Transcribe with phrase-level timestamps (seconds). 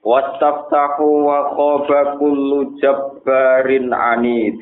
[0.00, 4.56] Wastaftahu wa khaba kullu jabbarin anid.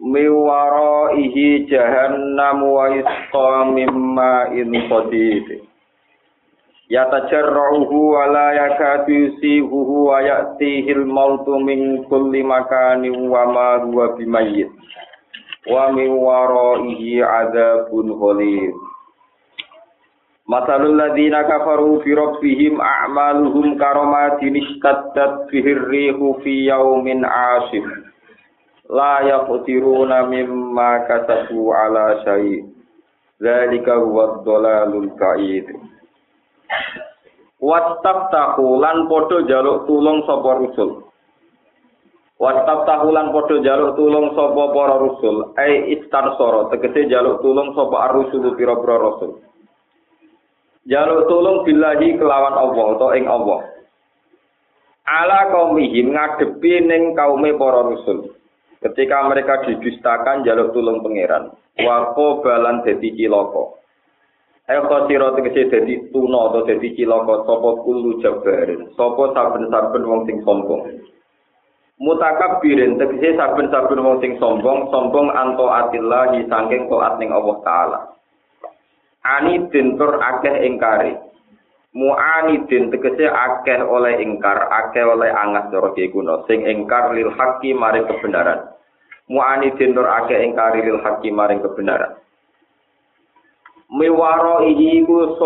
[0.00, 5.68] Miwaraihi jahannam wa yusqa mimma in qadid.
[6.88, 14.72] Yatajarruhu wa la yakadu yusihuhu wa ya'tihil mautu min kulli makanin wa ma huwa bimayyit.
[15.68, 18.72] Wa min waraihi adzabun ghalid.
[20.44, 27.80] Masalul ladzina kafaru fi rabbihim a'maluhum karamatin istaddat bihir rihu fi yaumin 'asif.
[28.92, 32.60] La yaqdiruna mimma kasabu ala syai'.
[33.40, 35.64] Dzalika huwa dhalalul ba'id.
[37.64, 41.08] Wastaftahu lan padha jaluk tulung sapa rusul.
[42.36, 48.52] Wastaftahu lan padha jaluk tulung sapa para rusul, ai istansara tegese jaluk tulung sapa ar-rusul
[48.60, 49.40] pira-pira rasul.
[50.84, 53.64] Jaluk tulung billahi kelawan Allah atau ing Allah.
[55.04, 58.36] Ala kaumihim ngadepi ning kaume para rusul.
[58.84, 61.56] Ketika mereka didustakan jaluk tulung pangeran.
[61.80, 63.80] Wako balan dadi cilaka.
[64.64, 68.92] Eko sira tegese dadi tuna atau dadi cilaka sapa kulu jabarin.
[68.92, 71.00] Sapa saben-saben wong sing sombong.
[72.00, 78.00] Mutakabbirin tegese saben-saben wong sing sombong, sombong anto atillahi saking taat ning Allah taala.
[79.24, 81.16] Anidin tur akeh ingkari.
[81.94, 88.04] Mu'anidin tegese akeh oleh ingkar akeh oleh angas cara kuno sing ingkar lil haqqi maring
[88.10, 88.70] kebenaran.
[89.30, 92.18] Mu'anidin tur akeh ingkari lil haqqi maring kebenaran.
[93.94, 95.38] Miwaro iku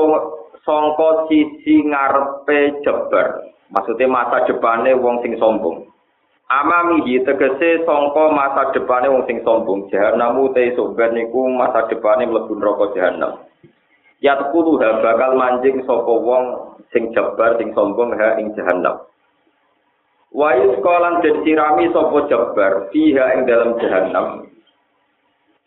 [0.64, 3.44] sangka sisi ngarepe jebar.
[3.68, 5.84] Maksudnya masa depane wong sing sombong
[6.48, 12.56] amamihi tegese sangka masa depane wong sing sombong jahanam te sobat niku masa depane mlebu
[12.56, 13.48] neraka jahanam
[14.18, 19.06] Yatkulu ha bakal manjing sapa wong sing jabar sing sombong ha ing jahanam.
[20.34, 24.50] Wa yuskolan den sirami sapa jabar fiha ing dalam jahanam.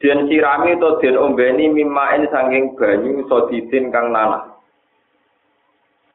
[0.03, 4.50] Den sirami to den ombeni mimain sanging banyu sodidin kang nanah.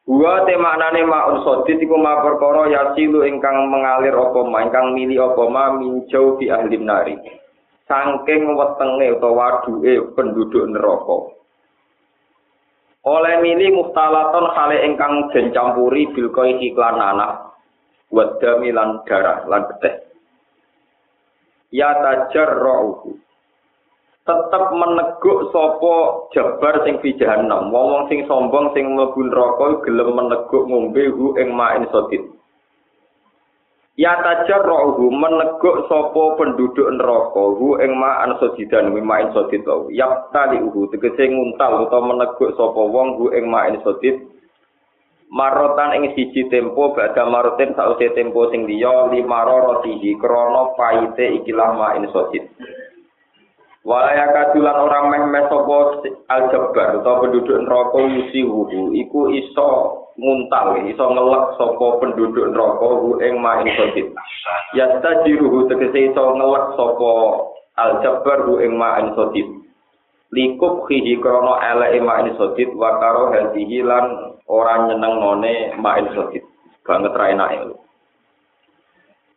[0.07, 5.19] Wa te maknane maun sodid iku ma perkara yasilu ingkang mengalir apa ma ingkang mili
[5.19, 7.19] apa ma minjau di ahli nari.
[7.91, 11.37] Sangking wetenge utawa waduke penduduk neraka.
[13.07, 17.55] oleh mili muftalaton hale ingkang den campuri bil koi iklan anak
[18.11, 19.95] wadda milan darah lan beteh
[21.71, 22.51] ya tajar
[24.27, 30.67] tetep meneguk sopo jabar sing fi jahannam wong sing sombong sing mlebu neraka gelem meneguk
[30.67, 32.27] ngombe hu ing main sodit
[33.97, 39.89] Ya tajar rohu meneguk sopo penduduk neraka hu ing ma'an sojidan mimain sodit tau.
[39.89, 44.21] Yap tali uhu tegese nguntal atau meneguk sopo wong hu ing ma'in sodit.
[45.33, 51.73] Marotan ing siji tempo bada marotin sause tempo sing liya lima rotihi krono paite ikilah
[51.73, 52.53] ma'in sodit.
[53.87, 59.71] Walaya kadulan orang meh-meh sopo aljabar atau penduduk neraka yusi wuhu iku iso
[60.19, 64.11] nguntal iso ngelek sapa penduduk neraka hu ing main sodit
[64.75, 67.13] ya tajiruhu tegese iso ngelek sapa
[67.79, 69.47] aljabar hu ing main sodit
[70.35, 76.43] likup khihi krono ele main sodit wa karo hadihi lan ora nyeneng ngone main sodit
[76.83, 77.71] banget ra enake.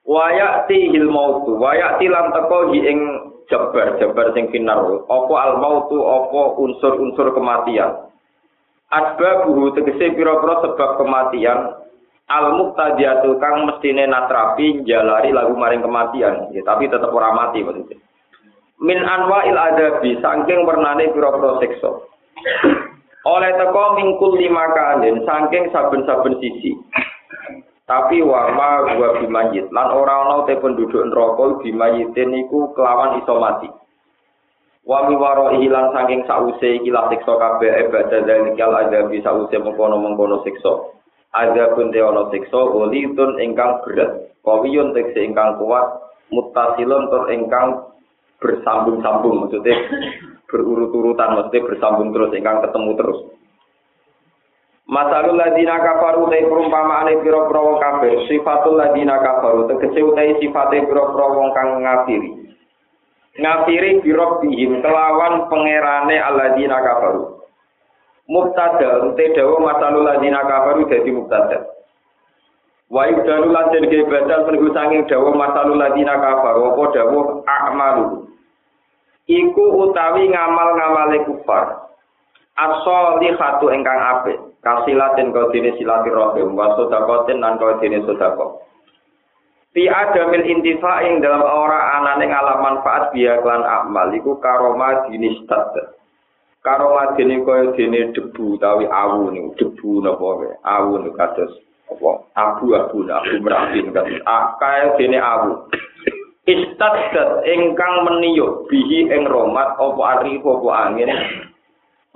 [0.10, 4.80] Wayati hil mautu wayati lan teko hi ing jabar jabar sing kinar.
[5.10, 8.10] Apa al mautu apa unsur-unsur kematian?
[8.90, 11.78] Asbabuhu tegese pira-pira sebab kematian.
[12.30, 16.54] Al muqtadiyatu kang mestine natrapi jalari lagu maring kematian.
[16.54, 17.98] Ya, tapi tetap ora mati maksudnya.
[18.80, 21.92] Min anwa'il adabi saking wernane pira-pira siksa.
[23.28, 26.78] Oleh teko mingkul lima kanin saking saben-saben sisi
[27.90, 29.74] tapi wama gua bimayit.
[29.74, 33.66] Lan ora ana te penduduk neraka bimayitin iku kelawan iso mati.
[34.86, 39.58] Wa waro ilang saking sause iki la siksa kabeh ibadah dan kal ada bisa sause
[39.58, 40.94] mengkono-mengkono siksa.
[41.34, 45.86] Ada pun te ana siksa ulitun ingkang berat kawiyun tekse ingkang kuat
[46.30, 47.90] mutasilun tur ingkang
[48.40, 49.76] bersambung-sambung maksudnya
[50.48, 53.20] berurut-urutan maksudnya bersambung terus ingkang ketemu terus
[54.90, 61.26] Masalul ladina kafaru te perumpamaane pira-pira wong kafir, sifatul ladina kafaru tegese utahe sifate pira-pira
[61.30, 62.58] wong kang ngafiri.
[63.38, 67.38] Ngafiri birok bihim kelawan pangerane alladina kafaru.
[68.34, 71.70] Mubtada te dawa masalul ladina kafaru dadi mubtada.
[72.90, 78.26] Wa yudalu lan den badal penunggu sanging dawa masalul ladina kafaru apa dawuh a'malu.
[79.30, 81.94] Iku utawi ngamal-ngamale kufar.
[82.58, 84.49] As-solihatu ingkang apik.
[84.60, 88.64] Kasilatin kau dini silaturahim wa sodakotin nan kau dini sodako.
[89.70, 95.40] Fi adamil intifa ing dalam ora anane ngalam manfaat biya klan amal iku karoma dini
[95.46, 95.72] stat.
[96.60, 101.54] Karoma dini kau dini debu tawi awu nih debu nopo awu nih kados
[101.90, 105.70] apa abu abu abu merahim kados akal dini awu.
[106.50, 111.14] Istadat ingkang meniyuk bihi ing romat opo ari opo angin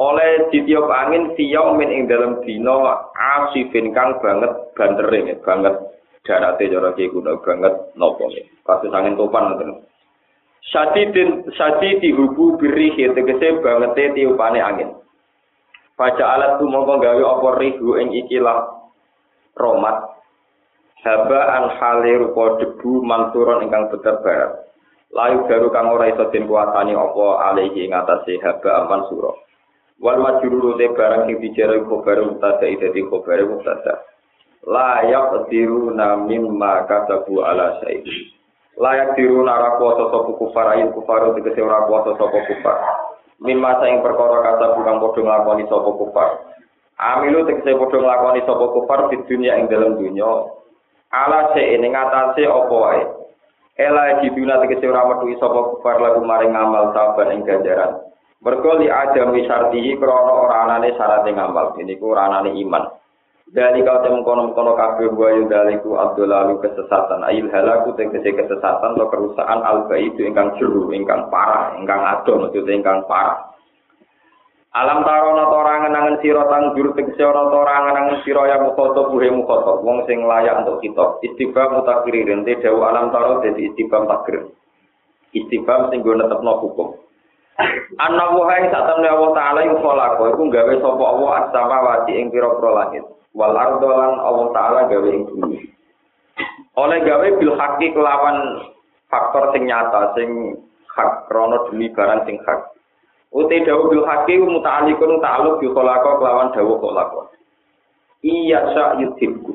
[0.02, 2.82] oleh ditiup angin siyaw min ing dalam dino
[3.14, 5.76] asifin kang banget bandering banget
[6.26, 9.84] darate cara ki kuno banget nopo nih kasus angin topan ngoten
[10.64, 14.96] Sadidin sadi dihubu biri tegese banget tiupane angin.
[16.00, 18.90] Baca alat tu mongko gawe apa rihu ing ikilah
[19.60, 20.18] romat.
[21.04, 24.18] Haba an hale rupa debu manturon ingkang beter
[25.14, 29.36] Layu baru kang ora iso den kuatani apa alihi ing atase haba aman surah.
[30.04, 34.04] Wal majruru te barang sing dijarah khobar mutada dadi khobar mutada
[34.68, 38.04] layak tiru namim maka sabu ala sayyid
[38.76, 42.78] layak tiru nara kuasa sapa kufar ayin kufar tegese ora kuasa sapa kufar.
[43.44, 46.30] Min masa ing perkara kata bukan padha nglakoni sapa kufar.
[47.00, 50.52] Amilu tegese padha nglakoni sapa kufar di dunia ing dalam dunia
[51.14, 53.04] ala se ing ngatasé apa wae?
[53.78, 58.13] Ela jibuna tegese ora metu sapa kufar lagu maring amal saban ing ganjaran
[58.44, 61.80] Mergo li adami syartihi krana ora anane syarat ngamal.
[61.80, 62.84] Ini ku ora iman.
[63.54, 67.24] Dari kau temu kono kono kabeh wa yudaliku abdulalu kesesatan.
[67.24, 72.82] Ail halaku tegese kesesatan atau kerusakan al itu ingkang juru, ingkang parah, ingkang adon, maksudnya
[72.82, 73.54] ingkang parah.
[74.74, 79.30] Alam tarona tora ngenangen sira tang juru tegese ora tora ngenangen sira ya mukhotob buhe
[79.30, 81.22] mukhotob wong sing layak untuk kita.
[81.22, 84.50] Istibam mutakririn te dawu alam taro dadi istibam takrir.
[85.30, 87.03] Istibam sing go netepno hukum.
[88.02, 92.34] Anak wuhai saat temen Allah Ta'ala yang kholako, itu gawe sopo Allah as-sama wati ing
[92.34, 93.06] piro-piro langit.
[93.38, 95.62] Wal ardolan Allah Ta'ala gawe ing bumi.
[96.74, 98.66] Oleh gawe bil haki kelawan
[99.06, 100.58] faktor sing nyata, sing
[100.90, 102.74] hak, krono demi barang sing hak.
[103.30, 107.30] Uti dawu bil haki muta'alikun ta'aluk bil kholako kelawan dawu kholako.
[108.26, 109.54] Iya sya yudhibku.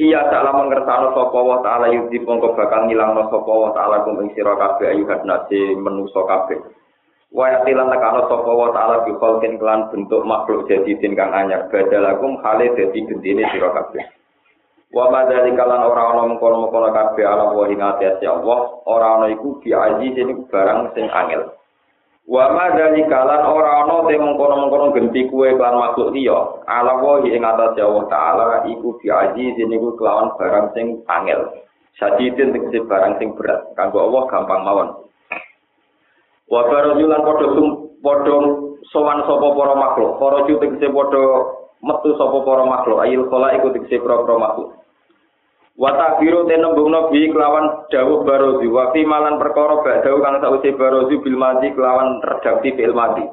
[0.00, 4.32] Iya salah mengertano sapa wa ta'ala yudhib mongko bakal ngilangno sapa wa ta'ala kum ing
[4.32, 6.58] sira kabeh ayuhat nasi menusa kabeh.
[7.34, 11.66] Wa yatilan nekano sapa wa taala bi khalqin kelan bentuk makhluk jadi din kang anyar.
[11.66, 14.06] Badalakum khale dadi gendine sira kabeh.
[14.94, 18.58] Wa madzalika lan ora ana mengkono-mengkono kabeh ala wa ing ati Allah.
[18.86, 20.14] Ora ana iku bi aji
[20.46, 21.50] barang sing angel.
[22.30, 26.38] Wa madzalika lan ora ana te mengkono-mengkono genti kuwe kelan makhluk liya.
[26.70, 29.58] Ala wa ing ati Allah taala iku bi aji
[29.98, 31.50] kelawan barang sing angel.
[31.98, 35.03] Sadidin tegese barang sing berat, kanggo Allah gampang mawon.
[36.48, 37.68] Wa baraju lan padha sum
[38.04, 38.36] padha
[38.92, 40.10] sowan sapa para makhluk.
[40.20, 41.22] Para ju tegese padha
[41.80, 42.98] metu sapa para makhluk.
[43.00, 44.76] Ayil khala iku tegese para makhluk.
[45.74, 50.38] Wa takbiru te nembungno bi kelawan dawuh barozi wa fi malan perkara bak dawuh kang
[50.38, 53.26] sause barozi bil mati kelawan redaksi fil mati.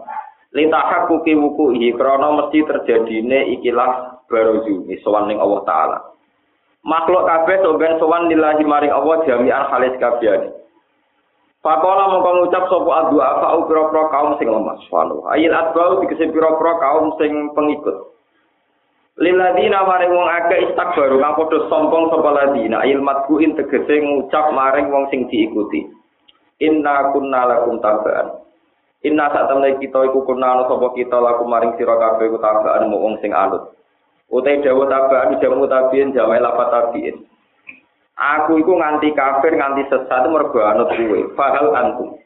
[0.52, 4.74] Litahak kuki wuku iki krana mesti terjadine ikilah barozi
[5.06, 6.00] sowan ning Allah taala.
[6.82, 10.61] Makhluk kabeh sok ben sowan lillahi maring Allah jami'an halis kabeh.
[11.62, 15.30] Pakola mongko ngucap sapa adua fa pira-pira kaum sing lemah subhanahu.
[15.30, 18.18] Ayil adbau dikese pira-pira kaum sing pengikut.
[19.22, 24.90] Liladina maring wong akeh istakbaru kang padha sombong sapa ladina ayil matbuin tegese ngucap maring
[24.90, 25.86] wong sing diikuti.
[26.66, 28.42] Inna kunna lakum tabaan.
[29.06, 33.22] Inna sak temne kita iku kunna sapa kita lakum maring sira kabeh iku tabaan wong
[33.22, 33.78] sing anut.
[34.34, 37.22] Utai dawuh tabaan jamu tabiin jamak lapat tabiin.
[38.22, 41.34] Aku iku nganti kafir nganti sesat mergo anut kuwe.
[41.34, 42.22] Fahal antum.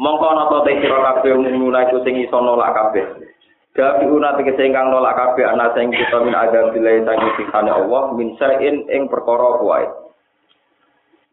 [0.00, 3.04] Mongko ana to te sira kabeh ngono iku sing iso nolak kabeh.
[3.76, 8.16] Gabi una tegese ingkang nolak kabeh ana sing kita min ada bilai sangi sikane Allah
[8.16, 9.84] min sain ing perkara kuwi.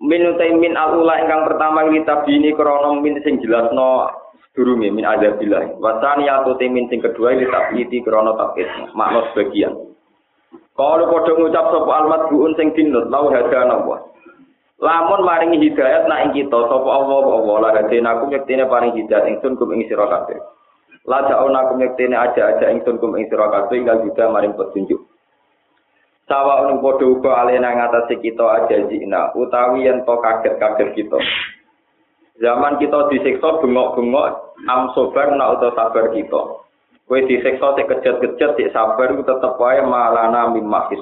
[0.03, 4.11] Min utai min alula ingkang pertama kita bini krono min sing jelasno
[4.51, 5.79] sedurunge min ada bilai.
[5.79, 9.95] Wasani atau min sing kedua kita piti krono takit makna sebagian.
[10.77, 13.97] Kalau padha ngucap sapa almat buun sing dinut lau hadana wa.
[14.77, 19.25] Lamun maringi hidayat nak ing kita sapa Allah Allah la hadina aku yektine paring hidayat
[19.25, 20.37] ingsun kum ing sira kabeh.
[21.09, 25.01] La ja'una kum yektene aja-aja ingsun kum ing sira kabeh ingkang juga maring petunjuk.
[26.29, 31.17] Sawa unu padha uga alena ngatasi kita aja jina utawi yen to kaget-kaget kita.
[32.37, 36.66] Zaman kita disiksa bengok-bengok am sobar nak utawa sabar kita.
[37.07, 40.99] Kowe disiksa sik kejet-kejet sik sabar tetep wae malana min mahis.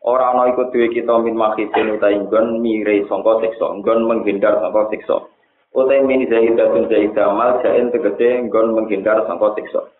[0.00, 4.94] Ora ana iku duwe kita min mahisin utawi nggon mire sangka siksa, nggon menghindar sangka
[4.94, 5.26] siksa.
[5.74, 9.90] Utawi min zaidatun zaidah mal jaen tegese nggon menghindar sangka siksa.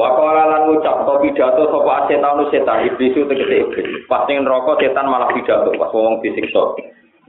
[0.00, 4.00] Wakala lan ngucap to pidato sapa setan setan iblis tegese iblis.
[4.08, 6.72] Pas ning neraka setan malah pidato pas wong disiksa.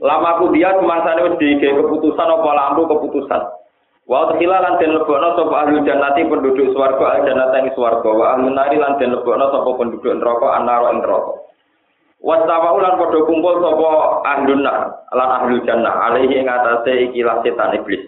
[0.00, 3.57] Lama aku dia semangsane wis dikek keputusan apa lampu keputusan.
[4.08, 8.24] Wa tekhila lan den lebokno sapa ahli jannati penduduk swarga al jannata ing swarga wa
[8.32, 11.32] ahli nari lan den lebokno sapa penduduk neraka anara ing neraka.
[12.24, 13.88] Wastawa ulan padha kumpul sapa
[14.24, 14.78] ahlun nar
[15.12, 18.00] lan ahli jannah alaihi ing atase ikilah setan iblis.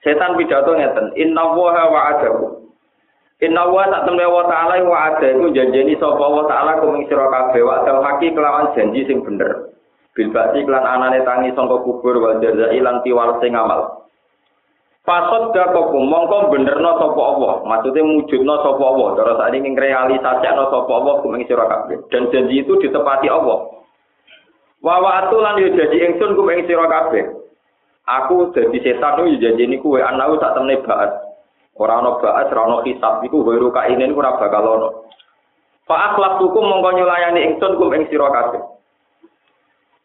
[0.00, 2.62] Setan pidato ngeten, inna wa wa'adahu
[3.42, 7.66] Inna wa sak temne wa ta'ala wa iku janjeni sapa wa ta'ala kuming sira kabeh
[7.66, 9.74] wa dal haki kelawan janji sing bener.
[10.14, 14.06] Bil bakti kelan anane tangi sangka kubur wa jazai lan tiwal sing amal.
[15.02, 20.92] Pasot dakoku mongko benerno sapa Allah, maksude mujudno sapa Allah, cara sak ning realisasikno sapa
[20.94, 22.06] Allah kuming sira kabeh.
[22.06, 23.82] Dan janji itu ditepati Allah.
[24.78, 27.34] Wa wa atulan yo janji ingsun kuming sira kabeh.
[28.06, 31.10] Aku dadi setan yo janjeni kuwe anau sak temne baat.
[31.82, 34.88] Ora ana ba'as, ora ana hisab iku wiru kainen ora bakal ana.
[35.82, 38.62] Fa akhlaq hukum mongko nyulayani ingsun kum ing sira kabeh.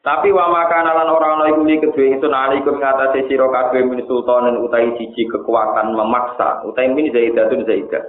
[0.06, 4.62] Tapi wa makana lan ora ana iku kedue ingsun alaikum ngatasi sira kabeh min sultanen
[4.62, 8.04] utahi siji kekuatan memaksa utahi min zaidatun zaidah.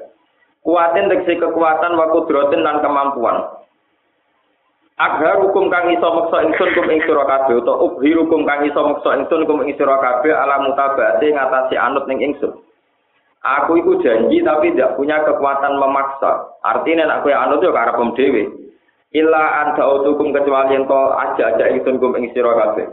[0.63, 3.59] Kuatin tegese kekuatan wa kudratin lan kemampuan.
[4.99, 8.83] Agar hukum kang iso meksa ingsun kum ing sira kabeh utawa ubhi hukum kang iso
[8.83, 12.51] meksa ingsun kum ing sira kabeh ala mutabate ngatasi anut ning ingsun.
[13.39, 16.59] Aku itu janji tapi tidak punya kekuatan memaksa.
[16.67, 18.68] Artinya nek kowe anut yo karep dhewe.
[19.09, 22.93] Illa anta utukum kecuali ento aja-aja ingsun kum ing sira kabeh.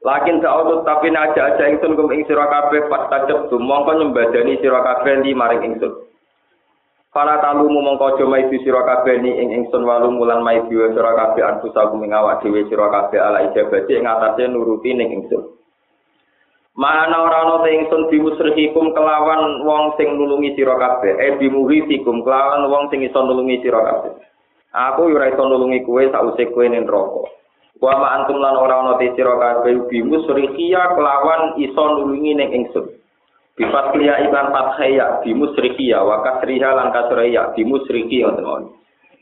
[0.00, 5.20] Lakin ta'udut tapi aja-aja ingsun kum ing sira kabeh pas tajab mongko nyembadani sira kabeh
[5.20, 5.92] li maring ingsun.
[7.12, 11.44] Para talumu mongko aja maidu sira kabeh ni ing ingsun walu mulan maidu sira kabeh
[11.44, 15.52] anfusakum ing awak dhewe sira kabeh ala ijabati ing atase nuruti ning ingsun.
[16.80, 22.68] Mana ora ana te ingsun bimusrihikum kelawan wong sing nulungi sira kabeh, eh bimuhitikum kelawan
[22.72, 24.16] wong sing iso nulungi sira kabeh.
[24.76, 27.32] Aku ora iso nulungi kowe sause kowe ning neraka.
[27.80, 32.84] Wa ma antum lan ora ana te sira kabeh bimusrihia kelawan iso nulungi ning ingsun.
[33.56, 38.68] Bifat liya iban fathaya bimusrihia wa kasriha lan kasriya bimusrihi ngoten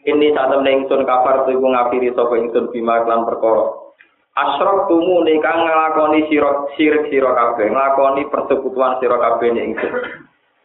[0.04, 3.84] Ini saat temen ingsun kafar tu ngafiri sapa ingsun bima lan perkara
[4.34, 9.94] Asrok tumu kang nglakoni sira sirik sira kabeh, nglakoni persekutuan sira kabeh ning ingsun.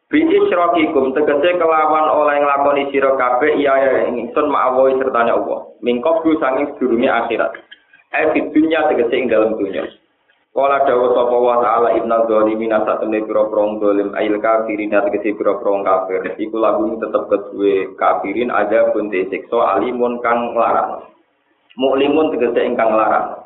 [0.10, 5.70] Bi isrokikum tegese kelawan oleh nglakoni sira kabeh iya ya ingsun ma'awi sertane Allah.
[5.86, 7.54] Mingkop du sanging sedurunge akhirat.
[8.18, 9.86] Eh di dunya tegese ing dalam dunya.
[10.50, 16.26] Kala dawa sapa wa ta'ala ibna dzalimin satemene pira-pira zalim ail kafirin tegese pira-pira kafir.
[16.42, 21.06] Iku lagu tetep kedue kafirin aja pun siksa alimun kang larang.
[21.78, 23.46] Muklimun tegese ingkang larang.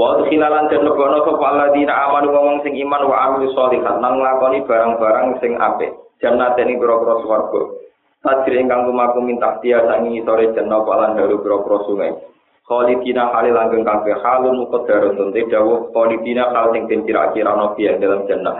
[0.00, 4.64] Wa khilalan den lebono sapa alladzina amanu wong sing iman wa amilu sholihat nang nglakoni
[4.64, 5.92] barang-barang sing apik.
[6.24, 7.60] Jannaten ing pira-pira swarga.
[8.24, 12.16] Tajri ingkang lumaku minta dia sangi sore jenna palan dalu pira-pira sungai.
[12.64, 18.56] Khalidina halil langgeng kabeh halun muqaddaratun te dawuh khalidina hal sing den kira-kira dalam jannah.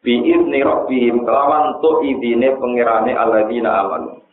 [0.00, 4.24] Bi izni rabbihim kelawan tu idine pangerane alladzina amanu.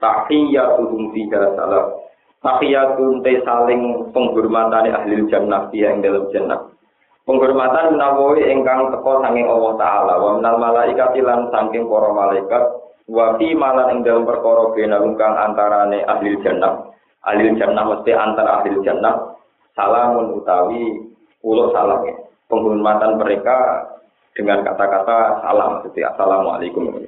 [0.00, 2.07] Tahiyyatuhum fiha salam.
[2.38, 6.70] Tahiyatun te saling penghormatan ahli jannah dia yang dalam jannah.
[7.26, 10.14] Penghormatan menawi ingkang teko saking Allah Ta'ala.
[10.22, 12.62] Wa minal malaikat ilan saking para malaikat.
[13.10, 16.88] Wa fi malan ing dalam perkara bena kang antarane ahli jannah.
[17.26, 19.34] Ahli jannah mesti antara ahli jannah.
[19.74, 20.94] Salamun utawi
[21.42, 22.06] ulo salam.
[22.46, 23.82] Penghormatan mereka
[24.38, 25.82] dengan kata-kata salam.
[25.90, 27.02] Jadi assalamualaikum.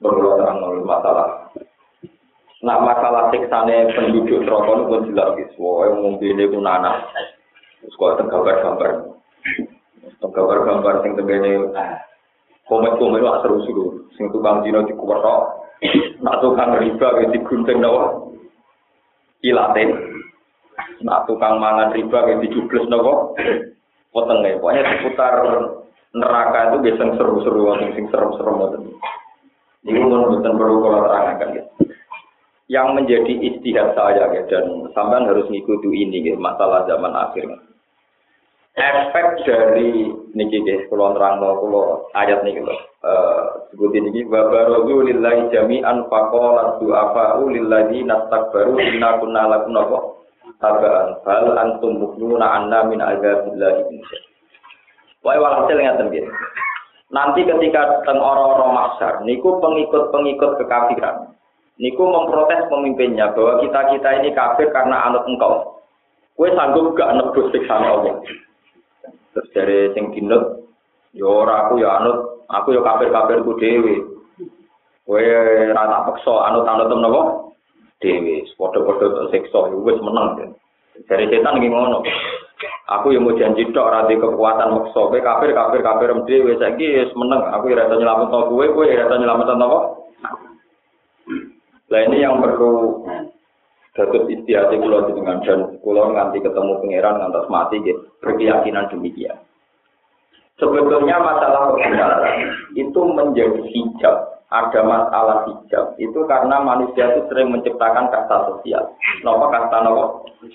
[0.00, 1.41] Berlalu terang masalah
[2.62, 7.02] Nah masalah siksane penduduk rokok pun jelas kiswo, yang mungkin itu nana.
[7.82, 8.90] Sekolah tenggabar gambar,
[10.22, 11.98] tenggabar gambar sing tegene ah,
[12.70, 14.06] komet komet lah terus dulu.
[14.14, 14.94] Sing tukang dino di
[16.22, 18.30] nak tukang riba kayak di gunting nawa,
[19.42, 19.90] ilatin.
[21.02, 23.34] Nak tukang mangan riba kayak di jublus nawa,
[24.14, 24.62] potengnya.
[24.62, 25.34] Pokoknya seputar
[26.14, 28.82] neraka itu biasanya seru-seru, sing seru-seru banget.
[29.82, 31.70] Ini mau nonton perlu kula terangkan gitu.
[32.72, 37.52] Yang menjadi istihad saya ya, dan sampean harus ngikuti ini ya, masalah zaman akhir.
[38.72, 42.72] efek dari niki guys kula nerangno kula ayat niki lho
[43.04, 44.48] eh sebut niki wa
[45.04, 49.98] lillahi jami'an faqala du'afa lillahi nastakbaru inna kunna lakum napa
[50.56, 54.00] tabaan fal antum mukminuna anna min azabillahi
[55.22, 56.26] Wae walhasil ngaten nggih.
[57.14, 61.30] Nanti ketika teng orang-orang masyar, niku pengikut-pengikut kekafiran.
[61.80, 65.80] Niku memprotes pemimpinnya bahwa kita-kita ini kafir karena anut engkau.
[66.36, 68.20] Kue sanggup gak nebus siksaan Allah.
[69.32, 70.68] Terus dari sing dinut,
[71.16, 74.04] yo aku ya anut, aku ya kafir-kafir ku dhewe.
[75.02, 77.22] Kowe ora tak peksa anut-anut napa?
[78.04, 80.56] Dhewe, padha-padha siksa ya wis meneng.
[81.08, 82.04] Dari setan ngono.
[82.92, 87.12] Aku yang mau janji tok ora kekuatan maksa kowe kafir kafir kafir dhewe saiki wis
[87.16, 87.40] meneng.
[87.48, 89.78] Aku nyelametno kowe, kowe ora iso nyelametno napa?
[91.92, 93.04] Lah ini yang perlu
[93.92, 98.08] Datuk istiadat kulo dengan dan kulo nganti ketemu pangeran ngantos mati gitu.
[98.24, 99.36] Berkeyakinan demikian.
[100.56, 102.36] Sebetulnya masalah kebenaran
[102.72, 104.16] itu menjadi hijab.
[104.52, 108.96] Ada masalah hijab itu karena manusia itu sering menciptakan kasta sosial.
[109.20, 110.04] Kenapa kasta nopo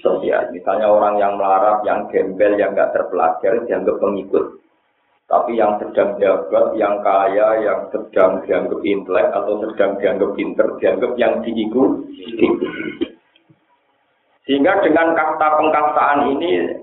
[0.01, 0.50] sosial?
[0.50, 4.62] Misalnya orang yang melarat, yang gembel, yang nggak terpelajar dianggap pengikut.
[5.27, 11.12] Tapi yang sedang jabat, yang kaya, yang sedang dianggap intelek atau sedang dianggap pinter, dianggap
[11.19, 12.48] yang diikuti.
[14.48, 16.79] Sehingga dengan kasta pengkastaan ini,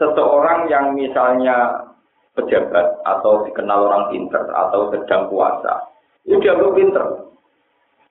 [0.00, 1.84] seseorang yang misalnya
[2.32, 5.84] pejabat atau dikenal orang pinter atau sedang puasa,
[6.24, 7.04] itu dianggap pinter.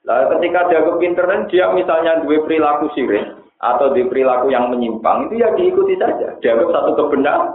[0.05, 5.25] Lalu ketika dianggap pinter dan dia misalnya dua perilaku sirik atau di perilaku yang menyimpang,
[5.25, 6.37] itu ya diikuti saja.
[6.37, 7.49] Dianggap satu kebenar,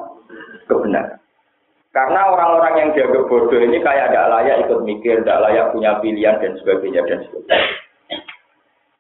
[0.67, 1.16] kebenaran.
[1.97, 6.37] Karena orang-orang yang dianggap bodoh ini kayak tidak layak ikut mikir, tidak layak punya pilihan
[6.45, 7.69] dan sebagainya dan sebagainya.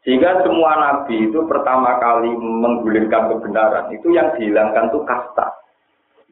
[0.00, 5.46] Sehingga semua nabi itu pertama kali menggulirkan kebenaran itu yang dihilangkan itu kasta.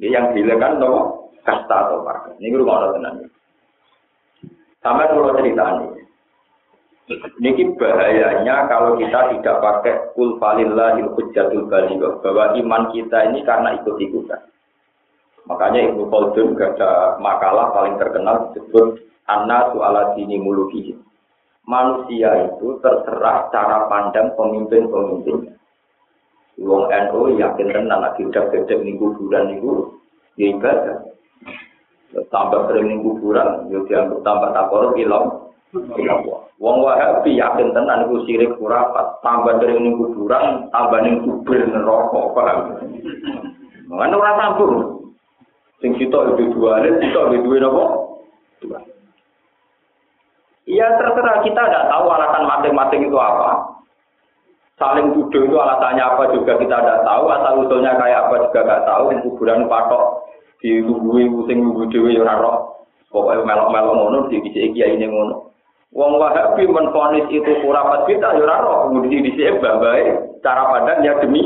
[0.00, 0.88] Yang dihilangkan itu
[1.44, 2.32] kasta atau marga.
[2.40, 3.16] Ini rumah Allah tenang.
[4.80, 5.88] Sampai kalau cerita ini.
[7.44, 14.53] Ini bahayanya kalau kita tidak pakai kul falillahil baligh bahwa iman kita ini karena ikut-ikutan.
[15.44, 21.04] Makanya Ibnu Khaldun ada makalah paling terkenal disebut Anna su'ala dini mulukihi
[21.64, 25.56] manusia itu terserah cara pandang pemimpin-pemimpinnya.
[26.54, 29.98] Wong NU yakin tenan lagi udah gede ning kuburan niku
[30.38, 31.02] ya ibadah.
[32.30, 35.50] Tambah sering ning kuburan yo ya dianggap tambah takor ilang.
[36.62, 42.20] Wong Wahabi yakin tenan iku sirik kurapat, tambah sering ning kuburan, tambah ning kubur neraka,
[42.38, 42.58] paham?
[43.90, 45.03] Mana ora sambung.
[45.84, 47.84] Sing sitok itu dua, sitok itu dua napa?
[48.64, 48.78] Dua.
[50.64, 53.68] Iya terserah kita tidak tahu alasan masing-masing itu apa.
[54.80, 57.28] Saling tuduh itu alasannya apa juga kita tidak tahu.
[57.28, 59.04] Asal usulnya kayak apa juga tidak tahu.
[59.28, 60.24] Kuburan patok
[60.64, 62.88] di lubui pusing lubu dewi ya roh.
[63.12, 65.52] Pokoknya melok-melok ngono di kisi kiai ini ngono.
[65.92, 68.56] Wong Wahabi menfonis itu kurapat kita ya.
[68.88, 69.60] Kemudian di sini
[70.40, 71.44] cara pandang ya demi.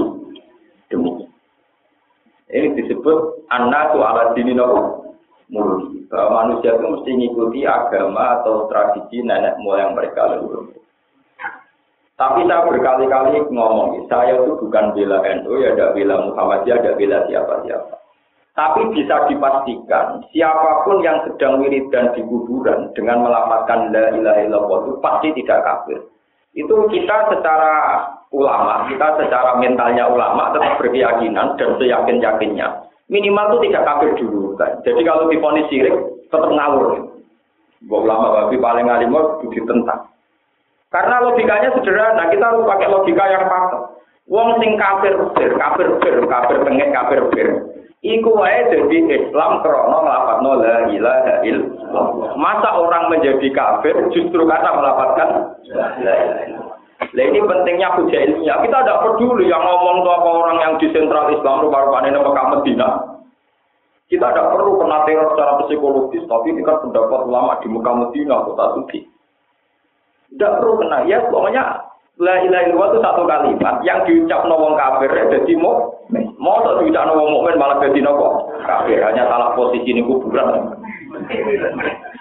[2.48, 4.56] Ini disebut anak tu ala dini
[5.52, 6.08] murni.
[6.08, 10.72] Bahwa manusia itu mesti mengikuti agama atau tradisi nenek moyang mereka leluhur.
[12.18, 17.18] Tapi saya berkali-kali ngomong, saya itu bukan bela NU, ya ada bela Muhammadiyah, ada bela
[17.30, 17.94] siapa-siapa.
[18.58, 24.78] Tapi bisa dipastikan, siapa pun yang sedang wiridan di kuburan dengan melamatkan la ilaha illallah
[24.82, 26.00] itu pasti tidak kafir.
[26.58, 33.86] Itu kita secara ulama, kita secara mentalnya ulama tetap berkeyakinan dan seyakin-yakinnya minimal itu tidak
[33.88, 34.54] kafir dulu.
[34.56, 34.80] Kan?
[34.84, 35.96] Jadi kalau diponis sirik
[36.28, 37.08] tetap ngawur.
[37.78, 40.10] Bawa lama babi paling alim itu ditentang.
[40.90, 44.02] Karena logikanya sederhana, kita harus pakai logika yang patut.
[44.26, 47.48] Wong sing kafir bir, kafir bir, kafir tengah, kafir bir.
[48.02, 52.34] Iku wae jadi Islam krono nglafadzno la ilaha illallah.
[52.34, 56.77] Masa orang menjadi kafir justru karena illallah.
[56.98, 58.58] Nah ini pentingnya hujah ilmiah.
[58.58, 62.88] Kita tidak peduli yang ngomong itu apa orang yang di sentral Islam rupa-rupanya Mekah Medina.
[64.10, 68.66] Kita tidak perlu kena teror secara psikologis, tapi kan pendapat ulama di Mekah Medina, kota
[68.80, 69.04] suci.
[70.34, 71.06] Tidak perlu kena.
[71.06, 76.02] Ya pokoknya La illallah itu satu kalimat yang diucap wong kafir jadi mau
[76.34, 80.82] mau tak diucap wong mukmin malah jadi nopo kafir hanya salah posisi ini kuburan.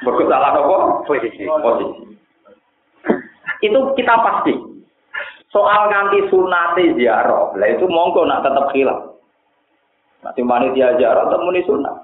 [0.05, 1.01] Bagus salah nopo.
[1.09, 1.49] Posisi.
[3.65, 4.53] Itu kita pasti.
[5.47, 9.15] Soal nganti sunate ziarah, lah itu monggo nak tetap hilang.
[10.19, 12.03] Nanti panitia ziarah temuni sunat.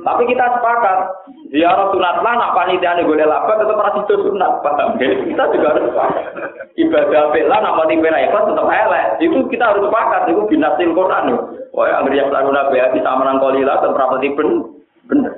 [0.00, 0.98] Tapi kita sepakat,
[1.52, 4.64] ziarah sunat lah, nak panitia ini boleh laba, tetap harus itu sunat.
[4.64, 6.24] Paham Kita juga harus sepakat.
[6.80, 9.06] Ibadah bela, nak panitia ikhlas tetap elek.
[9.20, 11.24] Itu kita harus sepakat, itu binasil Quran.
[11.76, 14.48] Wah, yang yang selalu nabi hati sama nang kolila, tempat ben,
[15.06, 15.34] bener.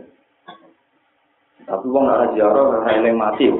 [1.66, 3.50] Tapi wong nara ziarah, nara mati.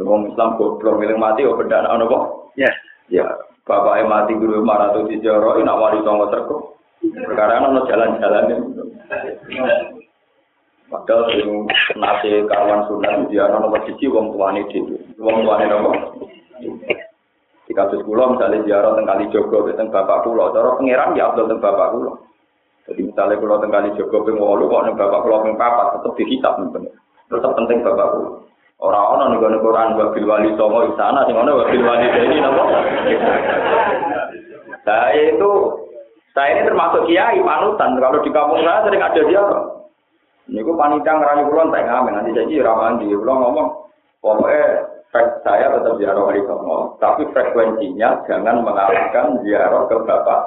[0.00, 2.41] Wong Islam goblok, ngiling mati, oh beda anak kok.
[3.08, 3.26] Ya.
[3.62, 6.82] Bapak mati guru marah tuh di ziarah, ini awali songo terkuk.
[7.02, 8.50] Sekarang ono jalan-jalan
[10.92, 11.48] Padahal sing
[11.96, 14.98] nasi kawan sunat dia ono nomor wong tuane dhewe.
[15.16, 15.90] Wong tuane nopo?
[17.64, 21.48] Di kasus kula misalnya ziarah teng kali Jogo teng bapak kula, cara pangeran ya Abdul
[21.48, 22.12] teng bapak kula.
[22.90, 26.12] Jadi misalnya kula teng kali Jogo ping 8 kok ning bapak kula ping 4 tetep
[26.18, 26.92] dihisab nih
[27.30, 28.30] Tetep penting bapak kula.
[28.82, 32.64] Ora ono ning gone Quran wabil wali songo istana sing ono wabil wali ini napa?
[34.82, 35.50] Saya itu
[36.34, 37.94] saya ini termasuk kiai panutan.
[38.02, 39.64] Kalau di kampung saya sering ada ziarah.
[40.50, 43.06] Niku panitia ngerayu kulon tak ngamen nanti jadi ramandi.
[43.06, 43.68] Kulon ngomong
[44.18, 44.66] pokoknya
[45.14, 50.40] saya tetap ziarah wali songo, tapi frekuensinya jangan mengalahkan ziarah ke bapak.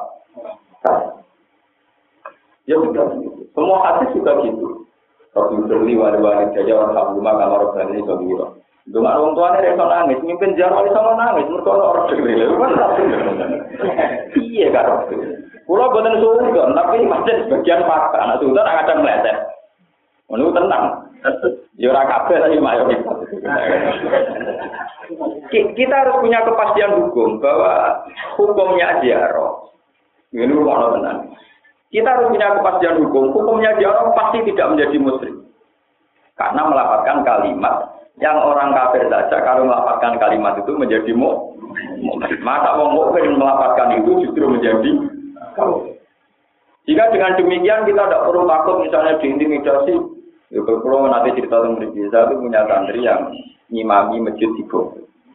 [2.65, 3.13] Ya sudah,
[3.53, 4.84] semua hadis juga gitu.
[5.35, 8.55] Rasul Sirli wali wali saja orang sabuma kamar robbani sobiro.
[8.87, 12.39] Dengan orang tua ini rasa nangis, mimpin ziarah wali songo nangis, mereka orang degil.
[14.39, 14.87] Iya kan?
[15.65, 18.19] Pulau buatan surga, tapi masih sebagian fakta.
[18.21, 19.37] Nah, sudah ada meleset.
[20.29, 21.09] Menurut tenang.
[21.81, 23.17] Ya ora kabeh tapi mayoritas.
[25.49, 28.05] Kita harus punya kepastian hukum bahwa
[28.37, 29.65] hukumnya ziarah.
[30.29, 31.33] Ini rumah tenang.
[31.95, 35.47] Kita harus punya kepastian hukum, hukumnya ziarah pasti tidak menjadi muslim.
[36.35, 37.75] Karena melapatkan kalimat
[38.19, 41.55] yang orang kafir saja kalau melapatkan kalimat itu menjadi mu.
[42.43, 44.91] Masa wong mukmin melapatkan itu justru menjadi
[46.85, 49.95] jika dengan demikian kita tidak perlu takut misalnya diintimidasi
[50.53, 53.33] Ya, kalau nanti cerita tentang Mirza itu punya santri yang
[53.73, 54.63] ngimami masjid di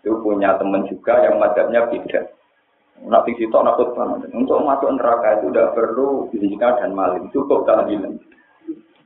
[0.01, 2.31] Itu punya teman juga yang madhabnya beda.
[3.09, 4.29] Nanti situ nakut banget.
[4.37, 8.21] Untuk masuk neraka itu tidak perlu zina dan maling, cukup tahlilan.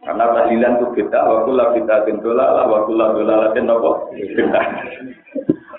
[0.02, 4.62] Karena tahlilan itu beda, wakulah kita bentola, lah wakulah dola latin nopo beda.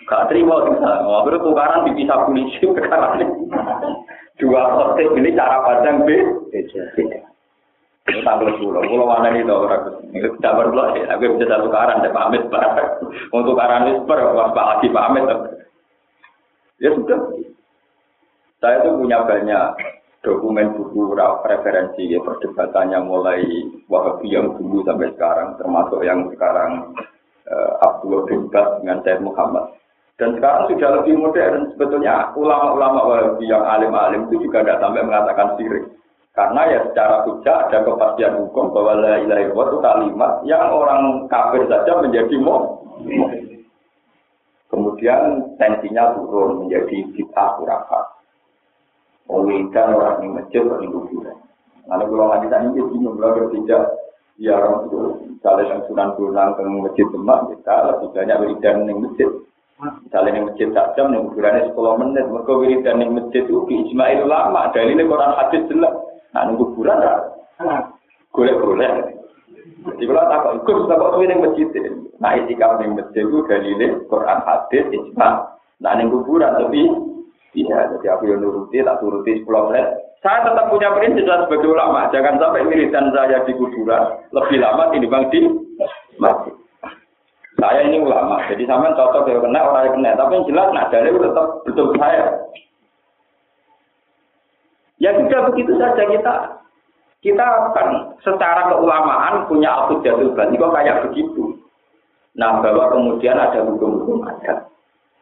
[0.05, 3.17] Gak terima kita, mau tukaran dipisah polisi perkara
[4.35, 6.59] Dua kotek ini cara pandang beda.
[8.05, 9.97] Ini tanggal sepuluh, pulau mana tau ragu.
[10.13, 12.45] Ini kabar pulau ya, aku bisa satu karan, saya pamit.
[13.33, 15.25] Untuk karan ini per, Pak pamit.
[16.77, 17.44] Ya sudah.
[18.65, 19.77] Saya tuh punya banyak
[20.25, 21.13] dokumen buku
[21.45, 23.45] referensi ya perdebatannya mulai
[23.85, 26.97] Wahabi yang dulu sampai sekarang, termasuk yang sekarang
[27.45, 29.69] uh, Abdullah bin Bas dengan Said Muhammad.
[30.17, 31.77] Dan sekarang sudah lebih modern.
[31.77, 35.85] Sebetulnya ulama-ulama Wahabi yang alim-alim itu juga tidak sampai mengatakan sirik.
[36.33, 41.29] Karena ya secara hujah ada kepastian hukum bahwa la ilaha illallah itu kalimat yang orang
[41.29, 42.81] kafir saja menjadi mau.
[44.73, 48.14] Kemudian tensinya turun menjadi bid'ah kurafat.
[49.25, 51.37] Mewiridan orang di masjid di kuburan.
[51.85, 53.83] Lalu kalau nggak bisa ini bingung kalau tidak
[54.35, 54.99] ya orang itu
[55.31, 59.29] misalnya yang sunan gunung ke masjid demak kita lebih banyak wiridan di masjid.
[59.75, 62.25] Misalnya yang masjid saja, yang kuburannya 10 menit.
[62.31, 64.71] Mereka wiridan di masjid itu di Ismail lama.
[64.71, 65.93] Dalilnya Quran hadis jelas.
[66.31, 67.13] Nah, nunggu kuburan ya.
[68.31, 68.93] Golek-golek.
[69.85, 71.67] Jadi kalau tak kok ikut, tak kok suwi ning masjid.
[72.23, 75.29] Nah, itikaf ning masjid itu dalile Quran hadis ijma.
[75.83, 76.81] Nah, ning kuburan tapi
[77.55, 79.87] iya, jadi aku yang nuruti, tak turuti 10 menit.
[80.19, 85.47] Saya tetap punya prinsip sebagai ulama, jangan sampai wiridan saya di kuburan lebih lama dibanding
[85.79, 86.55] di masjid.
[87.55, 90.85] Saya ini ulama, jadi sampai cocok ya kena orang yang kena, tapi yang jelas nah
[90.91, 92.25] dalil tetap betul saya.
[94.99, 96.33] Ya sudah begitu saja kita
[97.23, 101.57] kita akan secara keulamaan punya aku jatuh kok kayak begitu.
[102.35, 104.67] Nah bahwa kemudian ada hukum-hukum adat.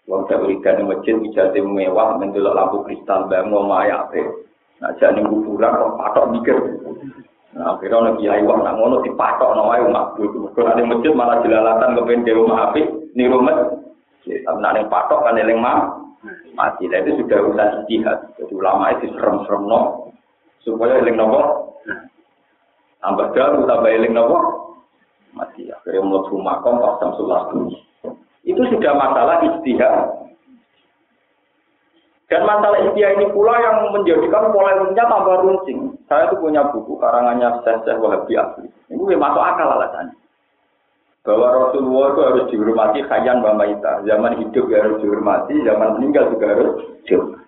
[0.04, 4.20] Wong tak di masjid ijazah mewah mendelok lampu kristal bangun maya apa.
[4.84, 6.58] Nah jadi kuburan kok patok mikir.
[7.56, 9.80] Nah akhirnya ono kiai wong nak ngono dipatok no wae
[10.20, 10.52] kudu.
[10.52, 12.84] Kalau ada masjid malah jelalatan kepen ke rumah api
[13.16, 13.80] ni rumah.
[14.28, 16.04] Tapi nak patok kan eling mah
[16.56, 16.88] mati.
[16.88, 18.20] Nah, itu sudah urusan istihad.
[18.40, 20.12] Jadi ulama itu serem-serem no.
[20.64, 21.42] Supaya eling nopo.
[23.04, 24.38] Tambah jauh, tambah eling nopo.
[25.36, 25.68] Mati.
[25.68, 27.28] Akhirnya mau rumah kom pas samsul
[28.44, 29.96] Itu sudah masalah istihad.
[32.28, 35.96] Dan masalah istihad ini pula yang menjadikan polemiknya tambah runcing.
[36.12, 38.68] Saya itu punya buku karangannya Syekh Wahabi Asli.
[38.92, 40.24] Ini masuk akal alasannya
[41.24, 44.04] bahwa Rasulullah itu harus dihormati khayan wa maita.
[44.04, 46.72] Zaman hidup ya harus dihormati, zaman meninggal juga harus
[47.08, 47.48] dihormati.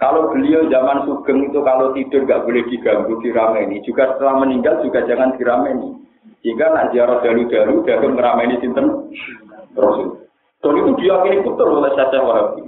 [0.00, 5.04] Kalau beliau zaman sugeng itu kalau tidur gak boleh diganggu dirameni, juga setelah meninggal juga
[5.04, 5.92] jangan dirameni.
[6.40, 9.12] Jika nak ziarah dalu-dalu, dalam merameni sinten
[9.76, 10.20] Rasul.
[10.60, 12.62] Dan itu diakini betul oleh Syekh Wahabi.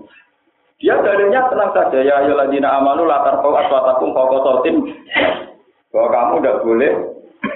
[0.83, 4.77] Dia dalilnya tenang saja ya ayyuhalladzina amanu la tarfa'u aswatakum sautin
[5.95, 6.93] bahwa kamu tidak boleh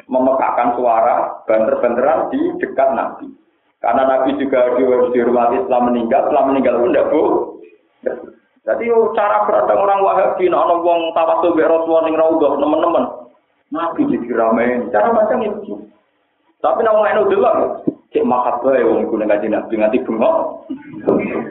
[0.06, 1.16] memekakkan suara
[1.48, 3.26] banter-banteran di dekat Nabi.
[3.82, 7.46] Karena Nabi juga dihormati setelah meninggal, setelah meninggal pun tidak boleh.
[8.66, 13.04] Jadi oh, cara berdatang orang Wahabi, nak orang wong tawasul be Rasulullah raudhah teman-teman.
[13.70, 15.86] Nabi diramein, cara macam itu.
[16.62, 17.56] Tapi nak enu delok,
[18.16, 20.64] cek makat bae wong iku ning Nabi nganti bengok.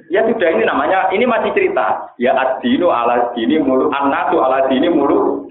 [0.09, 2.09] Ya sudah ini namanya, ini masih cerita.
[2.17, 5.45] Ya ad-dinu ala dini mulu, an-nasu ala dini mulu.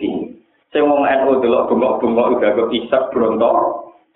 [0.74, 3.50] Sing wong NU delok bengok-bengok udah kok isak bronto.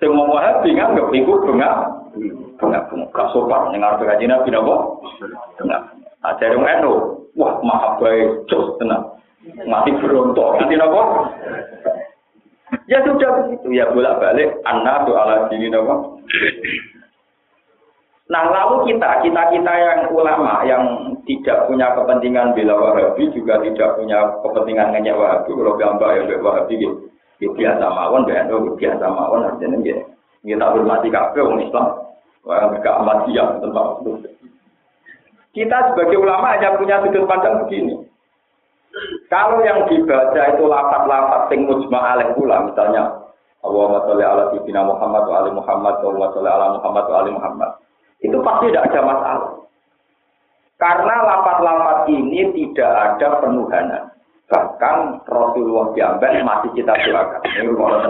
[0.02, 1.74] Sing wong Wahabi nganggep iku bengak.
[2.58, 4.74] Bengak-bengok gak sopan ning arep kaji Nabi napa?
[5.54, 5.82] Bengak.
[6.18, 6.94] Nah, dari NU,
[7.38, 9.06] wah maha baik, cus tenang.
[9.70, 11.30] Mati berontok, nanti napa?
[12.88, 16.16] Ya sudah begitu, ya bolak-balik anak ala dini napa?
[18.32, 23.92] Nah lalu kita, kita kita yang ulama yang tidak punya kepentingan bela wahabi juga tidak
[24.00, 25.52] punya kepentingan ngenyek wahabi.
[25.52, 26.96] Kalau gambar ya bela wahabi gitu,
[27.44, 30.02] ya biasa mawon, BNO biasa mawon artinya gitu.
[30.48, 31.86] Kita hormati kafe orang Islam,
[32.48, 34.12] orang gak amat siap itu.
[35.52, 38.07] Kita sebagai ulama hanya punya sudut pandang begini.
[39.28, 43.28] Kalau yang dibaca itu lapat-lapat sing mujma alaih pula, misalnya
[43.62, 47.70] Allahumma sholli ala sayyidina Muhammad wa ali Muhammad wa sholli ala Muhammad wa ali Muhammad
[48.18, 49.50] itu pasti tidak ada masalah.
[50.78, 54.04] Karena lapat-lapat ini tidak ada penuhanan.
[54.48, 57.40] Bahkan Rasulullah diambak masih kita doakan.
[57.44, 58.00] Ini rumah.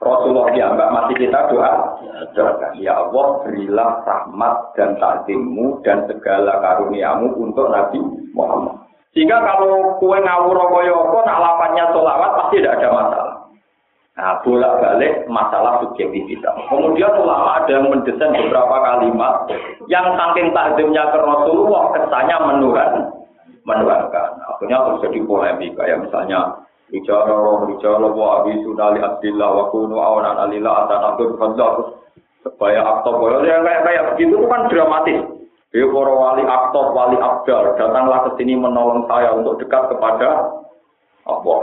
[0.00, 1.72] Rasulullah diambak masih kita doa.
[2.32, 2.72] Doakan.
[2.80, 8.00] Ya Allah berilah rahmat dan takdimmu dan segala karuniamu untuk Nabi
[8.32, 8.83] Muhammad.
[9.14, 13.36] Sehingga kalau kue ngawur kaya apa, nak lapatnya sholawat pasti tidak ada masalah.
[14.14, 16.54] Nah, bolak-balik masalah subjektivitas.
[16.70, 19.50] Kemudian ulama ada yang mendesain beberapa kalimat
[19.90, 22.92] yang saking takdimnya ke Rasulullah kesannya menuran,
[23.66, 24.38] menurankan.
[24.54, 26.62] Akhirnya terus jadi polemik kayak misalnya
[26.94, 31.98] bicara roh bicara wa abi sunali abdillah wa kunu awanan alillah atanatul fadlah
[32.46, 35.20] supaya aktor yang kayak kayak begitu itu kan dramatis.
[35.74, 40.62] Ya para wali aktor, wali abdal, datanglah ke sini menolong saya untuk dekat kepada
[41.26, 41.60] Allah.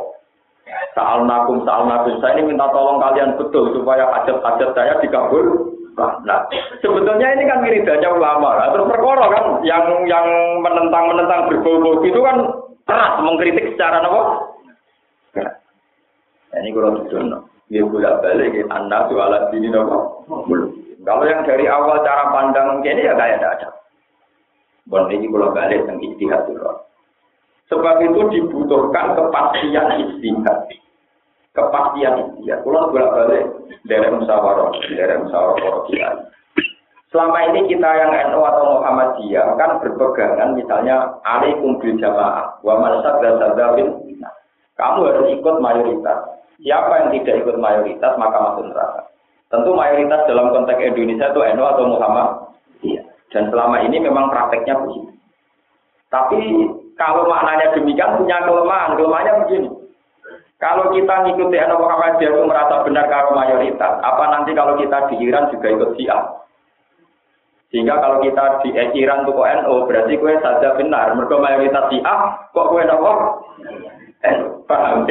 [0.92, 2.20] Saal nakum, saal nakum.
[2.20, 5.72] Saya ini minta tolong kalian betul supaya hajat-hajat saya dikabul.
[5.96, 6.44] Nah,
[6.84, 8.60] sebetulnya ini kan wiridanya ulama.
[8.60, 10.28] Nah, terus perkara kan yang yang
[10.60, 12.38] menentang-menentang berbau-bau itu kan
[12.84, 14.22] keras mengkritik secara apa?
[15.40, 17.32] Nah, ini kurang tujuan.
[17.72, 20.28] Dia bolak balik anda alat ini nopo.
[21.00, 23.81] Kalau yang dari awal cara pandang ini ya kayak ada.
[24.92, 26.52] Bon ini bolak balik yang istihad.
[27.72, 30.68] Sebab itu dibutuhkan kepastian istihad.
[31.56, 32.60] Kepastian istihad.
[32.68, 33.46] Kalau bolak balik
[33.88, 36.20] dari musyawarah, dari musyawarah para kiai.
[37.12, 43.04] Selama ini kita yang NU atau Muhammadiyah kan berpegangan misalnya alaikum bil jamaah wa man
[43.04, 43.36] sadda
[44.80, 46.20] Kamu harus ikut mayoritas.
[46.64, 49.12] Siapa yang tidak ikut mayoritas maka masuk neraka.
[49.52, 52.41] Tentu mayoritas dalam konteks Indonesia itu NU atau Muhammad.
[53.32, 55.12] Dan selama ini memang prakteknya begitu.
[56.12, 56.40] Tapi
[57.00, 59.00] kalau maknanya demikian punya kelemahan.
[59.00, 59.70] Kelemahannya begini.
[60.62, 65.18] Kalau kita ngikuti NU Muhammadiyah itu merasa benar kalau mayoritas, apa nanti kalau kita di
[65.26, 66.22] Iran juga ikut Syiah?
[67.74, 68.70] Sehingga kalau kita di
[69.02, 71.18] Iran itu kok NU, berarti kue saja benar.
[71.18, 73.02] Mereka mayoritas Syiah, kok kue NU?
[74.70, 75.10] Paham?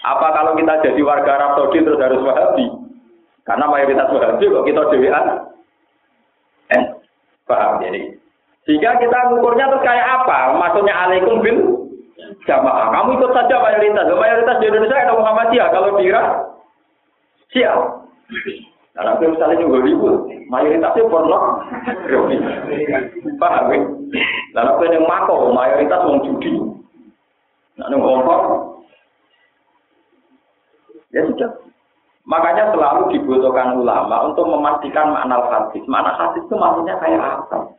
[0.00, 2.66] Apa kalau kita jadi warga Arab Saudi terus harus Wahabi?
[3.46, 5.24] Karena mayoritas Wahabi kok kita dewan?
[7.50, 7.82] Paham?
[7.82, 8.20] Jadi
[8.68, 10.54] sehingga kita ngukurnya terus kayak apa?
[10.54, 11.58] Maksudnya alaikum bil
[12.46, 12.92] jamaah.
[12.94, 14.06] Kamu ikut saja mayoritas.
[14.14, 15.68] Mayoritas di Indonesia ada Muhammadiyah.
[15.74, 16.26] Kalau di Irak,
[17.50, 17.78] siap.
[19.00, 21.64] Nanti misalnya juga ribut, mayoritasnya porno.
[23.40, 23.80] Paham ya?
[24.52, 26.52] Nah, nanti yang mako, mayoritas mau judi.
[27.80, 28.42] Nah, yang ngomong.
[31.10, 31.50] Ya sudah.
[32.30, 35.82] Makanya selalu dibutuhkan ulama untuk memastikan makna hadis.
[35.90, 37.74] Makna hadis itu maksudnya kayak apa?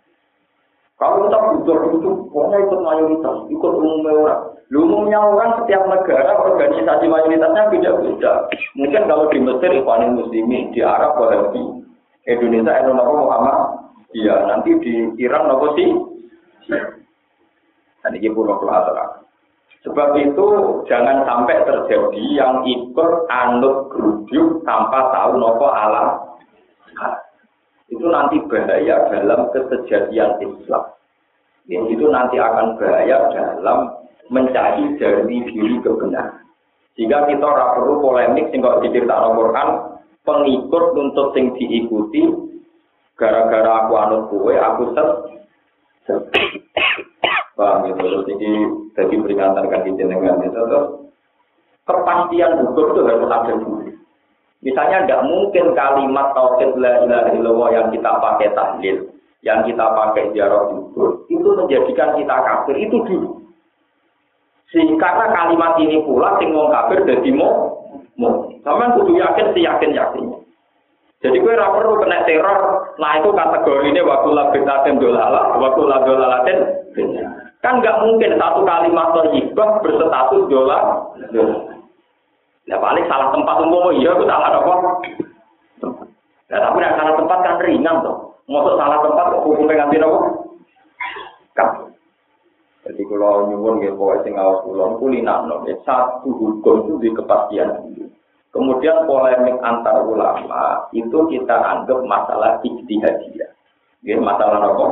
[1.00, 4.42] Kalau kita butuh itu, pokoknya ikut mayoritas, ikut umumnya orang.
[4.70, 8.32] Umumnya orang setiap negara organisasi mayoritasnya beda-beda.
[8.78, 11.82] Mungkin kalau di Mesir Ikhwanul Muslimin, di Arab Wahabi,
[12.30, 13.58] Indonesia Indonesia Muhammad,
[14.14, 15.90] iya nanti di Iran nopo sih.
[18.04, 19.16] Dan ini pulau kelas
[19.82, 20.48] Sebab itu
[20.86, 26.32] jangan sampai terjadi yang ikut anut geruduk tanpa tahu nopo alam
[27.91, 30.84] itu nanti bahaya dalam kesejatian Islam.
[31.67, 34.00] Yang itu nanti akan bahaya dalam
[34.32, 36.39] mencari dari diri kebenaran.
[36.96, 39.70] Jika kita ora perlu polemik sing kok diceritakan Quran,
[40.24, 42.32] pengikut nuntut sing diikuti
[43.20, 45.10] gara-gara aku anut kue, aku set.
[47.62, 48.52] Paham gitu, terus ini
[48.97, 50.86] jadi peringatan kaki jenengan itu, terus
[51.86, 53.86] kepastian hukum itu harus ada dulu.
[54.65, 58.97] Misalnya tidak mungkin kalimat tauhid la ilaha illallah yang kita pakai tahlil,
[59.45, 63.41] yang kita pakai ziarah kubur, itu menjadikan kita kafir, itu dulu.
[64.74, 67.78] Sehingga karena kalimat ini pula sing wong kafir dadi mau
[68.15, 68.47] mau.
[68.63, 70.26] Sama kudu yakin si yakin yakin.
[71.21, 72.60] Jadi gue ora perlu kena teror.
[72.97, 76.60] Nah itu kategori ini waktu labitatin dolala, waktu labdolalatin.
[77.62, 81.13] Kan nggak mungkin satu kalimat toyibah berstatus dolar.
[82.65, 84.74] Ya paling salah tempat umum iya itu salah apa?
[86.50, 88.17] Ya tapi yang salah tempat kan ringan tuh.
[88.50, 90.19] Masuk salah tempat kok hukumnya apa?
[91.54, 91.69] Kan.
[92.82, 97.69] Jadi kalau nyuwun nggih pokoke sing awas kula kulinakno satu hukum itu di kepastian
[98.52, 103.47] Kemudian polemik antar ulama itu kita anggap masalah ijtihadiyah.
[104.02, 104.86] Ya, masalah apa?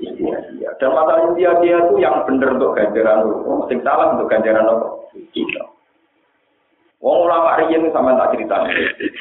[0.00, 0.72] Ijtihadiyah.
[0.82, 4.86] Dan masalah ijtihadiyah itu yang benar untuk ganjaran hukum, sing salah untuk ganjaran apa?
[5.30, 5.62] Kita.
[7.00, 8.60] Wong ulama riyen sama tak cerita.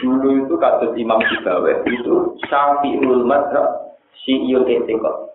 [0.03, 5.31] Dulu itu kasus Imam Sibawe itu Syafi'ul Madhab Syi'ul Etikot.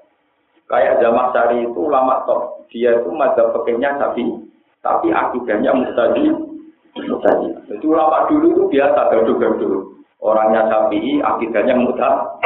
[0.69, 2.69] Kayak Jamak Sari itu ulama top.
[2.69, 4.29] Dia itu madhab pekehnya tapi
[4.85, 6.29] tapi akidahnya mustadi
[6.95, 7.51] Mutadi.
[7.67, 9.83] Jadi ulama dulu itu biasa gaduh-gaduh.
[10.23, 12.39] Orangnya sapi, akidahnya muta.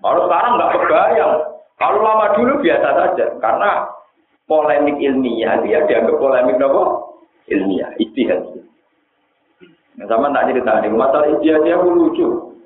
[0.00, 1.34] Kalau sekarang nggak kebayang.
[1.76, 3.84] Kalau lama dulu biasa saja, karena
[4.48, 7.12] polemik ilmiah dia dianggap polemik nopo
[7.52, 8.40] ilmiah, istihad.
[9.96, 12.56] Nah, sama tak cerita nih, masalah istihad dia lucu.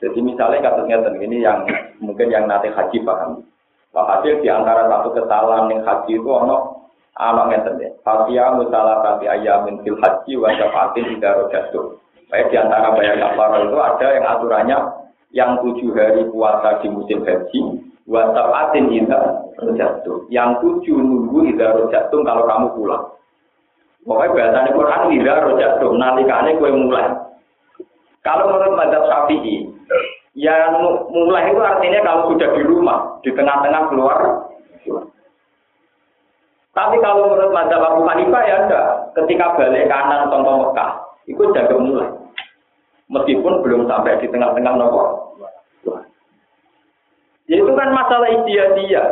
[0.00, 1.66] Jadi misalnya kasusnya ini yang
[2.00, 3.44] mungkin yang nanti haji paham.
[3.90, 7.90] Pak hasil di antara satu kesalahan yang haji itu ono anak ngeten deh.
[8.06, 11.98] Fatia musalah kati ayamin fil haji wa syafatin tidak rojatuh.
[12.30, 14.78] Baik di antara bayar kafar itu ada yang aturannya
[15.30, 17.60] yang tujuh hari puasa di musim haji,
[18.06, 19.24] wa syafatin tidak
[19.58, 20.26] rojatuh.
[20.28, 23.04] Yang tujuh nunggu tidak rojatuh kalau kamu pulang.
[24.00, 25.90] Pokoknya bahasa Quran tidak rojatuh.
[25.94, 27.08] Nanti kane kue mulai.
[28.20, 29.64] Kalau menurut Madzhab Syafi'i,
[30.36, 30.76] yang
[31.08, 34.18] mulai itu artinya kalau sudah di rumah, di tengah-tengah keluar
[36.70, 38.82] tapi kalau menurut Mazhab Abu Hanifah ya ada.
[39.18, 40.90] Ketika balik kanan contoh Mekah,
[41.26, 42.10] itu jaga mulai.
[43.10, 45.02] Meskipun belum sampai di tengah-tengah nopo.
[47.50, 49.02] Ya itu kan masalah dia.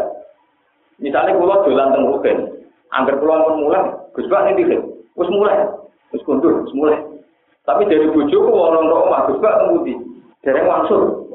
[1.02, 2.38] Misalnya kalau dolan teng Rugen,
[2.94, 4.78] angker pulau mulai, Gus Bak ini
[5.14, 5.66] Gus mulai,
[6.14, 7.02] Gus kundur, Gus mulai.
[7.66, 9.94] Tapi dari bujuku orang rumah, Gus Bak ngemudi,
[10.42, 11.26] dari langsung.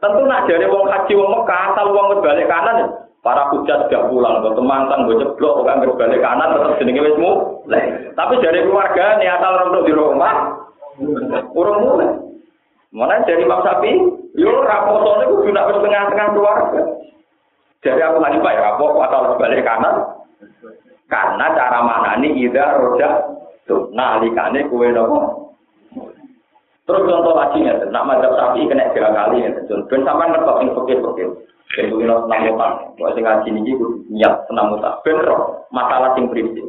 [0.00, 3.01] Tentu nak dari wong haji wong Mekah, asal wong berbalik kanan.
[3.22, 8.10] Para hujat sudah pulang, ke mantan, gue ceblok, kan berbalik kanan, tetap jenenge wis mulai.
[8.18, 10.34] Tapi dari keluarga, nih asal orang di rumah,
[11.54, 12.10] urung mulai.
[12.90, 13.94] Mana dari Imam Sapi,
[14.34, 16.82] yo raposone itu sudah tengah-tengah keluarga.
[17.78, 19.94] Dari aku lagi pak ya rapok asal berbalik kanan.
[21.06, 23.38] Karena cara mana ini ida roda
[23.70, 25.50] tuh, nah alikane kue nopo.
[26.90, 29.54] Terus contoh lagi nih, nak sapi kena tiga kali nih,
[29.86, 31.30] ben sampai ngertos yang
[31.72, 31.80] fakir-fakir.
[31.80, 32.72] Ben kuwi senam mutan.
[33.00, 34.92] Kok sing ngaji kudu niat senam mutan.
[35.04, 35.40] Ben roh
[35.72, 36.66] masalah sing prinsip.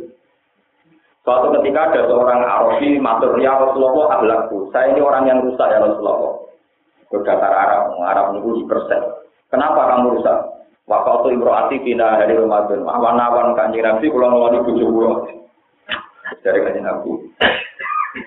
[1.24, 4.68] Suatu ketika ada seorang Arabi matur ya Rasulullah ahlakku.
[4.76, 6.36] Saya ini orang yang rusak ya Rasulullah.
[7.08, 9.00] Berkata Arab, Arab niku persen.
[9.48, 10.38] Kenapa kamu rusak?
[10.84, 12.84] Waktu itu imro'ati bina dari Ramadan.
[12.84, 15.12] Awan-awan kanji Nabi kula ngeloni bojo kula.
[16.44, 17.12] Dari kanji Nabi.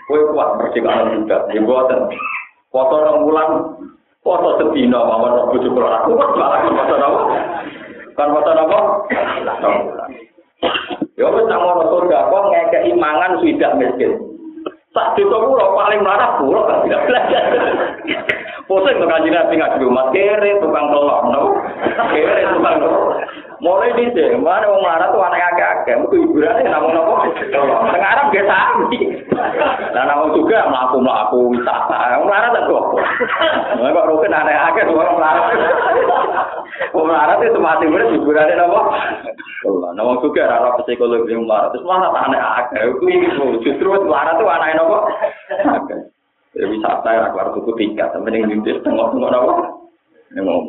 [0.08, 1.44] Kowe kuat percikan juga.
[1.52, 2.08] Ya buatan.
[2.72, 3.48] Foto orang bulan
[4.26, 7.20] Foto sedina mawon roh bojo kula aku kok malah foto napa?
[8.18, 8.78] Kan foto napa?
[11.14, 14.18] Ya wis nang ngono surga kok ngekeki mangan swidak miskin.
[14.90, 17.42] Sak desa kula paling mlarat kula kan tidak belajar.
[18.66, 21.42] Pusing to kanjeng Nabi ngaji rumah kere tukang tolong no.
[22.10, 23.22] Kere tukang tolong.
[23.60, 27.14] mulai di sini, mana orang Arab tuh anak agak-agak, mungkin hiburan ya, namun apa?
[27.56, 28.80] Orang Arab gak tahu.
[29.96, 32.84] Nah, namun juga melaku melaku wisata, Wong Arab tak kok.
[33.80, 35.46] Mereka kok rukun anak akeh orang Arab.
[36.92, 38.80] Wong Arab itu mati berarti hiburan ya, apa?
[39.66, 44.12] Allah, namun juga Arab psikologi orang Arab itu malah tak anak agak, itu justru orang
[44.12, 44.98] Arab tuh anak apa?
[46.56, 49.52] Wisata ya, keluar tuku tingkat, sampai nih di sini tengok-tengok apa?
[50.36, 50.64] Nih mau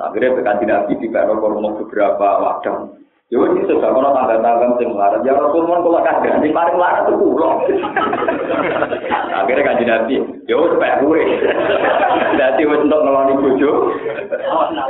[0.00, 3.02] Akhirnya berkanti nabi di karo kormo beberapa wadah.
[3.32, 5.24] Ya ini sudah kalau tangga-tangga sing larat.
[5.24, 7.64] Ya Rasul mon kalau kagak di paling larat itu pulau.
[9.40, 10.16] Akhirnya kanji nabi.
[10.44, 11.20] Ya wes supaya gue.
[12.40, 13.72] Jadi wes untuk ngeloni bojo.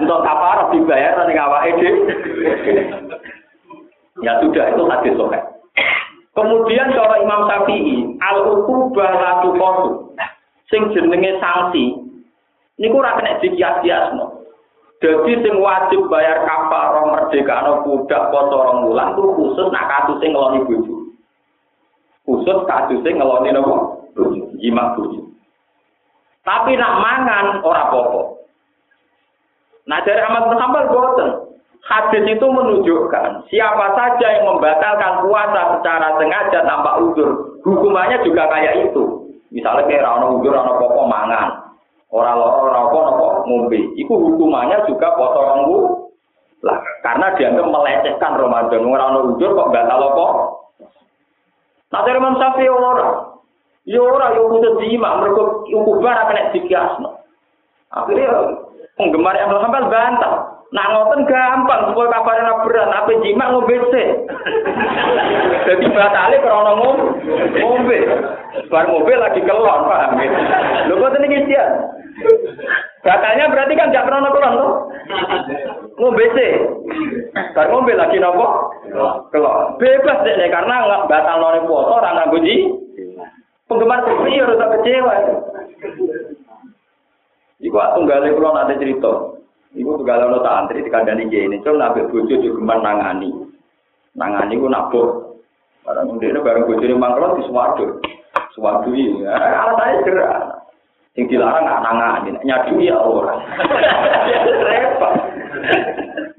[0.03, 1.91] Untuk kapar dibayar nanti ngawak ide.
[4.23, 5.41] Ya sudah itu hadis sohe.
[6.37, 9.91] Kemudian cara Imam Syafi'i, al-ukubah latu kosu.
[10.71, 11.97] Sing jenenge sanksi.
[12.79, 14.42] Ini kurang kena dikias-kias no.
[15.03, 20.31] Jadi sing wajib bayar kafarah merdekano budak poso rong wulan ku khusus nak kasus sing
[20.31, 20.95] ngeloni bojo.
[22.23, 23.99] Khusus kasus sing ngeloni napa?
[24.15, 25.27] Bojo, jimat bojo.
[26.47, 28.23] Tapi nak mangan ora apa-apa.
[29.91, 31.31] Nah dari Ahmad bin Hanbal boten.
[31.83, 38.87] Hadis itu menunjukkan siapa saja yang membatalkan puasa secara sengaja tanpa uzur, hukumannya juga kayak
[38.87, 39.03] itu.
[39.51, 41.62] Misalnya kayak rano uzur, rano popo mangan,
[42.13, 43.81] orang loro rano nopo ngombe.
[43.97, 45.65] Itu hukumannya juga potong
[46.63, 48.87] lah karena dianggap melecehkan Ramadan.
[48.87, 50.27] Orang uzur kok batal apa?
[51.93, 53.37] Nah dari Imam Syafi'i orang,
[53.85, 57.11] ya orang yang khusus jima, mereka hukumnya kena dikiasno.
[57.93, 58.57] Akhirnya
[58.97, 60.52] penggemar yang sampai bantah.
[60.73, 64.09] Nah ngoten gampang, supaya kabarnya berat, apa jima ngombe sih.
[65.69, 66.73] Jadi batale krono
[67.61, 67.99] ngombe.
[68.73, 70.33] Bar ngombe lagi kelon, paham ya?
[70.89, 71.65] Lho kok dia?
[73.05, 74.73] Batalnya berarti kan gak krono kelon tuh.
[76.01, 76.53] Ngombe sih.
[77.53, 78.73] Bar ngombe lagi nopo?
[79.29, 79.77] Kelon.
[79.77, 82.41] Bebas deh karena nggak batal nore foto orang nganggo
[83.69, 85.15] Penggemar sepi harus kecewa.
[87.63, 89.42] Iku tunggale kula nate cerita.
[89.73, 93.33] Iku tunggale ana santri dikandani kiai ini, cung nabe bojo juga nangani.
[94.13, 95.09] Nangani ku nabuh.
[95.83, 97.85] Barang ndekne bareng bojone mangkro di suwardo.
[98.53, 99.25] Suwardo iki.
[99.25, 100.63] Alasane gerak.
[101.17, 103.37] Sing dilarang nggak nangani, nyadu ya ora.
[104.69, 105.15] Repot.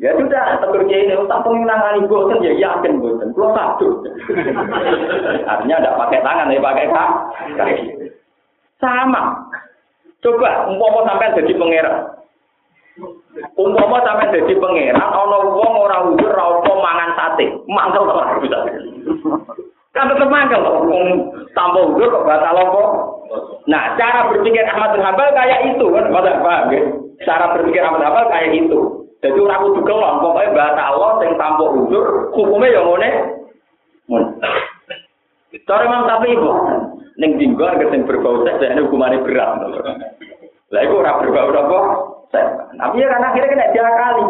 [0.02, 3.34] Ya sudah, tegur ini, tak pengen nangani bosen ya yakin bosen.
[3.34, 4.02] Kulo satu.
[5.52, 6.86] Artinya tidak pakai tangan, ya pakai
[7.54, 7.86] kaki.
[8.82, 9.46] Sama.
[10.26, 12.23] Coba umpama sampean jadi pangeran.
[13.58, 17.46] Umpama sampean jadi pangeran ana wong ora ujur ora mangan sate.
[17.66, 18.58] Mangkel to ora bisa.
[19.98, 21.06] Kan tetep mangkel wong
[21.58, 22.84] tanpa ujur kok batal apa?
[23.66, 26.82] Nah, cara berpikir Ahmad bin Hambal kayak itu kan, Mas paham ya?
[27.26, 28.80] Cara berpikir Ahmad bin Hambal kayak itu.
[29.24, 33.10] Jadi ora kudu kelon, pokoke batal Allah sing tanpa ujur, hukumnya yang ngene.
[35.64, 36.36] Cara Imam Syafi'i
[37.18, 39.64] ning dinggo sing berbau dan hukumannya berat.
[40.74, 41.80] Lah iku ora berbau apa?
[42.74, 44.26] Tapi ya karena akhirnya kena diakali.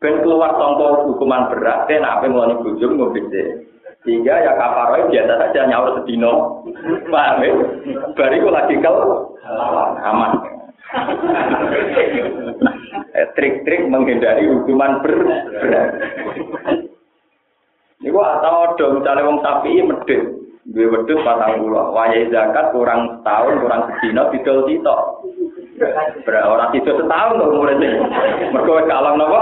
[0.00, 3.68] Ben keluar tompo hukuman berat, kan apa mau bujum ngobise.
[4.06, 6.64] Sehingga ya kafaroi biasa saja nyaur sedino.
[7.12, 7.52] Paham ya?
[8.16, 8.96] Bariku lagi kel
[10.00, 10.32] aman.
[13.12, 15.44] Eh, trik-trik menghindari hukuman berat.
[17.98, 20.22] Ini gua atau dong misalnya wong sapi medit.
[20.68, 21.96] Gue wedus patang pulau.
[21.96, 25.17] Wajah zakat kurang setahun, kurang sedino, tito.
[26.28, 27.88] Orang tito setahun tuh umurnya.
[28.50, 29.40] Mereka kalang nopo?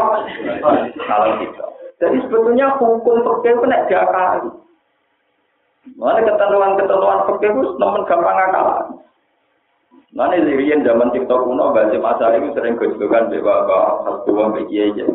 [1.06, 1.66] Kalang tito.
[1.96, 4.50] Jadi sebetulnya hukum fakir itu tidak diakali.
[5.96, 8.66] Mana ketentuan-ketentuan fakir itu teman gampang akal.
[10.16, 14.92] Mana lirian zaman TikTok kuno, Basim Asari itu sering kejukan di bawah satu orang begini
[14.92, 15.06] aja.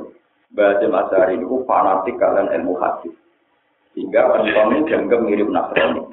[0.53, 3.13] Basim Asari itu fanatik kalian ilmu hadis.
[3.97, 6.05] Sehingga kentong dianggap mirip Nasrani.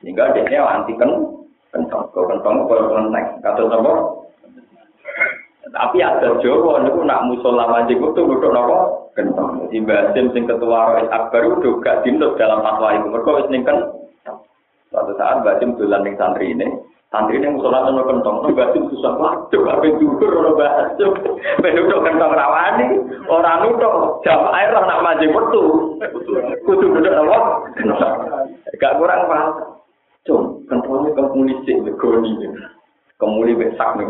[0.00, 1.35] Sehingga dia anti kan
[1.74, 2.04] kentong.
[2.14, 3.26] Kalau kentong kalau kelenteng.
[3.42, 3.92] Kata apa?
[5.76, 9.66] Tapi ada Jawa niku nak musola wajib itu duduk nopo kentong.
[9.68, 13.06] Di Basim sing ketua Rois Akbar itu gak dinut dalam fatwa itu.
[13.10, 13.92] Mereka wis ning kan
[14.88, 16.70] suatu saat Basim dolan ning santri ini.
[17.10, 18.36] Santri ini musola nopo kentong.
[18.54, 21.12] Basim susah waduh apa jukur ora Basim.
[21.58, 22.86] Penduduk kentong rawani
[23.26, 25.62] orang nutuk jam air nak maju metu.
[26.62, 27.38] Kudu duduk nopo.
[28.80, 29.75] Gak kurang paham.
[30.26, 32.34] Cung, kentongnya kemunisik begoni.
[33.16, 34.04] kemuli besak nih.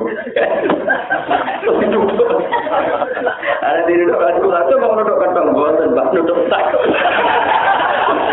[3.62, 6.74] Ada di duduk aku satu mau duduk kentang bosan, bang duduk sak.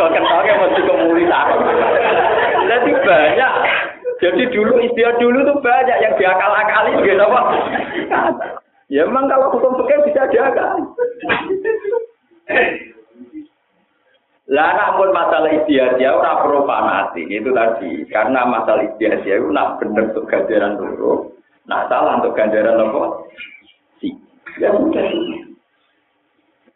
[0.01, 1.45] Kau kentangnya masih kemuli tak.
[2.65, 3.53] Jadi banyak.
[4.23, 7.41] Jadi dulu istilah dulu tuh banyak yang diakal-akali gitu apa?
[8.87, 10.79] Ya memang kalau hukum fikih bisa diakal.
[14.51, 18.03] Lah namun masalah istiadah ya ora perlu fanatik itu tadi.
[18.11, 21.31] Karena masalah istiadah itu nak bener untuk ganjaran dulu.
[21.63, 23.03] Nah salah untuk ganjaran apa?
[24.03, 24.11] Si.
[24.59, 25.07] Ya sudah.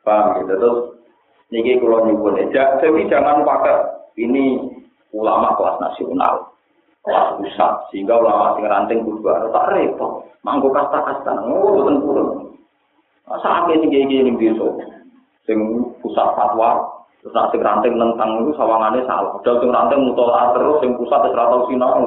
[0.07, 0.55] Paham gitu.
[0.55, 0.79] Terus
[1.51, 3.75] niki kalau nyebut aja, tapi jangan pakai
[4.15, 4.63] ini
[5.11, 6.55] ulama kelas nasional,
[7.03, 10.23] kelas pusat, sehingga ulama sing ranting kudu tak repot.
[10.47, 12.29] Mangko kasta-kasta, oh boten purun.
[13.43, 14.79] Saat ini gini gini besok,
[15.43, 15.59] sing
[15.99, 19.41] pusat fatwa Terus nak sing ranting nentang itu sawangannya salah.
[19.41, 22.05] Padahal sing ranting mutola terus, sing pusat wis ora tau sinau.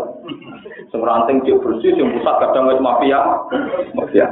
[0.94, 3.18] Sing ranting cek bersih, sing pusat kadang wis mafia.
[3.98, 4.26] Mafia.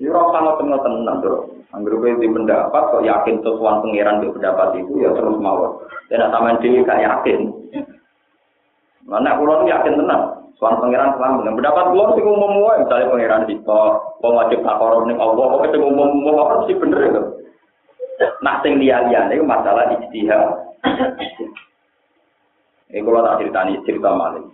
[0.00, 1.36] Ya ora usah ngoten-ngoten tenan, Bro.
[1.72, 5.80] Anggere kowe di pendapat kok yakin sesuatu pangeran di pendapat itu ya terus mawon.
[6.12, 7.40] Dan sampean dhewe gak yakin.
[9.08, 10.20] Mana kula yakin tenan.
[10.60, 11.48] Soal pangeran selamat.
[11.48, 15.76] Yang pendapat keluar sih umum umum, misalnya pangeran di wong wajib takor ning Allah, kok
[15.80, 17.41] umum umum apa sih bener itu.
[18.42, 20.42] Nah, sing liya-liyane itu masalah ijtihad.
[22.92, 24.52] Ini kalau tak ceritani cerita maling.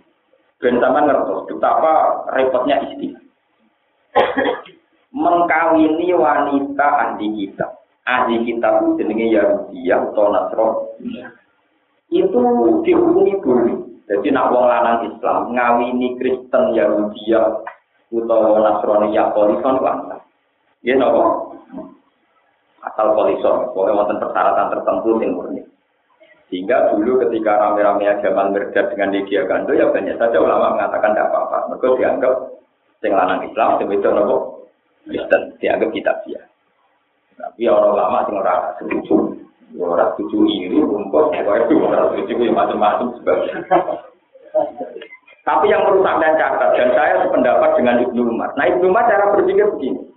[0.59, 3.23] Ben sampean ngertos betapa repotnya ijtihad.
[5.09, 7.81] Mengkawini wanita ahli kitab.
[8.05, 11.25] Ahli kitab itu jenenge Yahudi atau Nasrani.
[12.09, 12.41] Itu
[12.85, 13.77] dihukumi boleh.
[14.09, 17.33] Jadi nak wong lanang Islam ngawini Kristen Yahudi
[18.09, 20.21] utawa Nasrani ya polison kan.
[20.85, 21.53] Ya nopo?
[22.79, 25.61] Asal polison, pokoknya wonten persyaratan tertentu yang murni.
[26.49, 31.29] Sehingga dulu ketika rame-rame agama berdebat dengan media gando ya banyak saja ulama mengatakan tidak
[31.29, 31.57] apa-apa.
[31.69, 32.33] Mereka dianggap
[33.03, 34.35] sing lanang Islam, sing itu nopo
[35.05, 36.41] Kristen, dianggap kitab dia.
[37.37, 39.17] Tapi orang lama sing ora setuju.
[39.77, 43.61] orang tujuh ini rumput, pokoknya orang tujuh macam-macam sebagainya.
[45.45, 48.49] Tapi yang perlu saya catat, dan saya sependapat dengan Ibnu Umar.
[48.57, 50.08] Nah Ibnu Umar cara berpikir begini.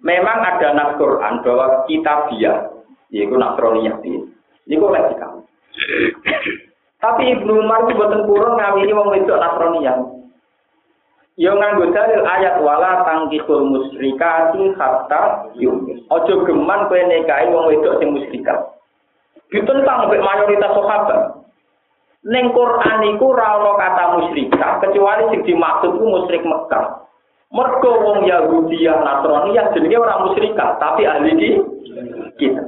[0.00, 2.72] Memang ada nas Quran bahwa kita dia,
[3.12, 4.24] yaitu Nasroniyah ini.
[4.64, 5.40] Ini koleksi kamu.
[7.00, 9.96] Tapi Ibnu Umar itu buatan kurang ngawini wong wedok Nasroniyah.
[11.40, 16.04] Yo nganggo dalil ayat wala tangkihul musyrikati hatta yumin.
[16.12, 18.60] Ojo geman kowe nikahi wong wedok sing musyrikat.
[19.48, 21.40] Ditentang oleh mayoritas sahabat.
[22.28, 26.99] Ning Quran iku ora kata musyrikah kecuali sing dimaksud ku musyrik Mekah.
[27.50, 31.50] Mergo wong Yahudi yang Nasrani yang jenenge ora musyrikah, tapi ahli di
[32.38, 32.62] kita.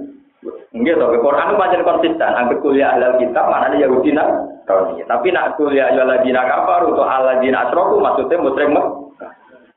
[0.75, 2.33] Nggih to, Quran itu pancen konsisten.
[2.35, 5.07] Angger kuliah halal kita mana ada Yahudi Nasrani.
[5.07, 8.75] Tapi nak kuliah ya ladina kafar atau aladina asroku maksudnya musyrik.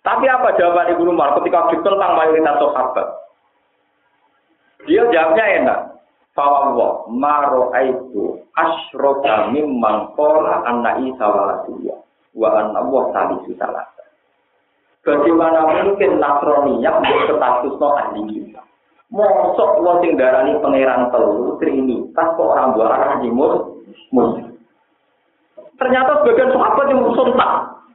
[0.06, 3.08] Tapi apa jawaban Ibnu Umar ketika ditentang mayoritas sahabat?
[4.86, 5.80] Dia jawabnya enak.
[6.38, 11.26] Fawwah maro aitu asroka mimman kola anna isa
[12.36, 12.82] wa anna
[13.16, 13.95] salisu salasa.
[15.06, 18.58] Bagaimana mungkin Nasroniyah yang berstatus no ahli kita?
[19.14, 23.86] Mosok wong sing darani pangeran telu Trinitas kok orang dua arah timur.
[25.78, 27.52] Ternyata sebagian sahabat yang sontak.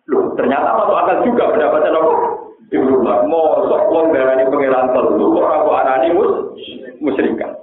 [0.06, 2.14] Loh, ternyata masuk akal juga pendapatnya nopo.
[2.70, 6.54] Ibnu Umar, mosok wong darani pangeran telu kok orang dua arah timur
[7.02, 7.58] musyrikan.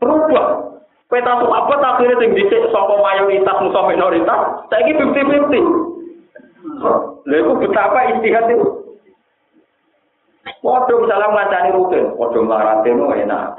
[0.00, 0.80] Berubah.
[1.12, 2.72] Peta sahabat akhirnya tinggi sih.
[2.72, 7.11] Soal mayoritas musuh minoritas saiki 50-50.
[7.26, 8.66] Lha iku betapa istihad itu.
[10.62, 13.58] Waduh salam ngacani rutin, waduh melarate no oh, enak.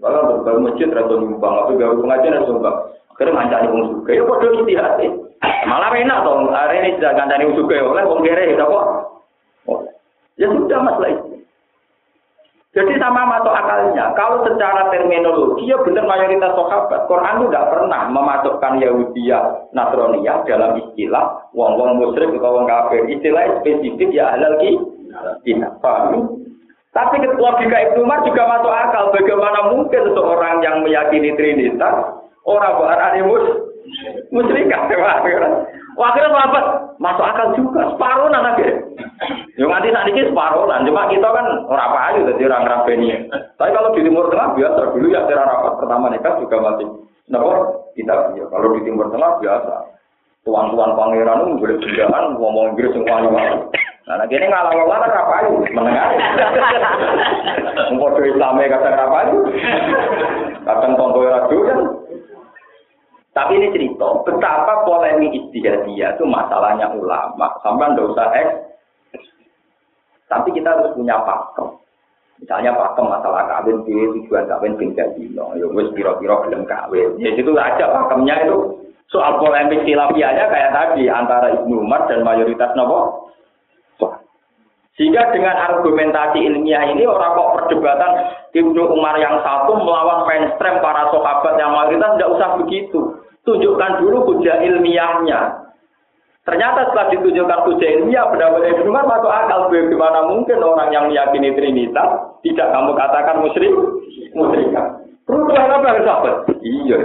[0.00, 2.76] Kalau berbagai masjid rasa nyumbang, tapi gak pengajian rasa nyumbang.
[3.12, 5.00] Akhirnya ngacani pun suka, ya waduh istihad
[5.42, 8.86] Malah enak dong, hari ini sudah ngacani pun suka, oleh pengkere, ya kok.
[9.68, 9.80] Oh.
[10.36, 11.31] Ya sudah masalah itu.
[12.72, 14.16] Jadi sama masuk akalnya.
[14.16, 17.04] Kalau secara terminologi ya benar mayoritas sahabat.
[17.04, 19.44] Quran itu tidak pernah memasukkan Yahudiyah,
[19.76, 23.04] Nasroniyah dalam istilah wong-wong musyrik atau wong kafir.
[23.12, 25.68] Istilah spesifik ya halal kita.
[25.84, 26.40] Paham?
[26.96, 29.04] Tapi logika Ibnu Umar juga masuk akal.
[29.12, 33.44] Bagaimana mungkin seorang yang meyakini Trinitas, orang berani mus,
[34.32, 34.80] musyrikat.
[35.96, 36.60] Wah, akhirnya apa?
[36.96, 37.92] Masuk akal juga.
[37.92, 38.64] Separuh nanti.
[39.60, 40.80] Yang nanti saat ini separuh lah.
[40.86, 43.08] Cuma kita kan orang payu jadi orang rabeni.
[43.60, 46.88] Tapi kalau di Timur Tengah biasa dulu ya secara rapat pertama nikah juga masih.
[47.28, 47.40] Nah,
[47.92, 48.44] kita ya.
[48.48, 49.74] Kalau di Timur Tengah biasa.
[50.42, 53.30] Tuan-tuan pangeran itu boleh berjalan ngomong Inggris yang paling
[54.02, 56.06] Nah, nah ini ngalah ngalah kan rapayu, menengah.
[57.94, 59.38] Mengkodoh Islamnya kadang rapayu,
[60.66, 61.78] kadang tonggo ragu kan.
[63.32, 67.48] Tapi ini cerita betapa polemik istihadiyah itu masalahnya ulama.
[67.64, 68.50] Sampai nggak usah eks
[70.32, 71.76] tapi kita harus punya pakem.
[72.40, 77.20] Misalnya pakem masalah kawin, di tujuan kawin tinggal di no, ya wes piro-piro belum kawin.
[77.20, 78.80] Ya itu aja pakemnya itu
[79.12, 83.28] soal polemik silapianya kayak tadi antara Ibnu Umar dan mayoritas nopo.
[84.92, 88.12] Sehingga dengan argumentasi ilmiah ini orang kok perdebatan
[88.52, 93.00] Ibnu Umar yang satu melawan mainstream para sahabat yang mayoritas tidak usah begitu.
[93.42, 95.62] Tunjukkan dulu hujah ilmiahnya.
[96.42, 99.70] Ternyata setelah ditunjukkan hujah ilmiah, pendapat Ibnu Umar masuk akal.
[99.70, 103.74] Bagaimana mungkin orang yang meyakini Trinitas tidak kamu katakan musyrik?
[104.34, 105.02] Musyrikan.
[105.26, 106.34] Perubahan apa sahabat?
[106.62, 106.98] Iya.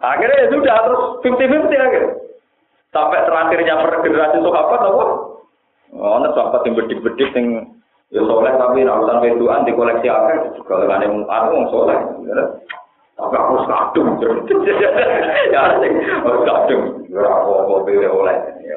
[0.00, 2.12] Akhirnya ya sudah terus 50-50 akhirnya.
[2.90, 5.04] Sampai terakhirnya per generasi sahabat apa?
[5.90, 7.46] Oh, ada sahabat yang bedik-bedik yang
[8.10, 11.98] ya soleh tapi urusan weduan di koleksi akhir juga dengan yang aku soleh.
[13.20, 14.08] Tapi aku kadung.
[15.52, 15.92] Ya sing.
[17.10, 18.36] Ora apa-apa pilih oleh.
[18.64, 18.76] Ya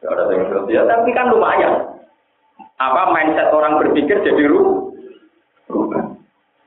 [0.00, 0.16] Ya
[0.70, 2.00] ya, tapi kan lumayan.
[2.80, 4.88] Apa mindset orang berpikir jadi ru.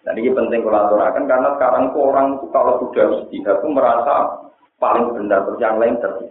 [0.04, 4.46] Dan ini penting kolaborasi karena sekarang orang kalau sudah istihad itu merasa
[4.78, 6.28] paling benar terus yang lain terus.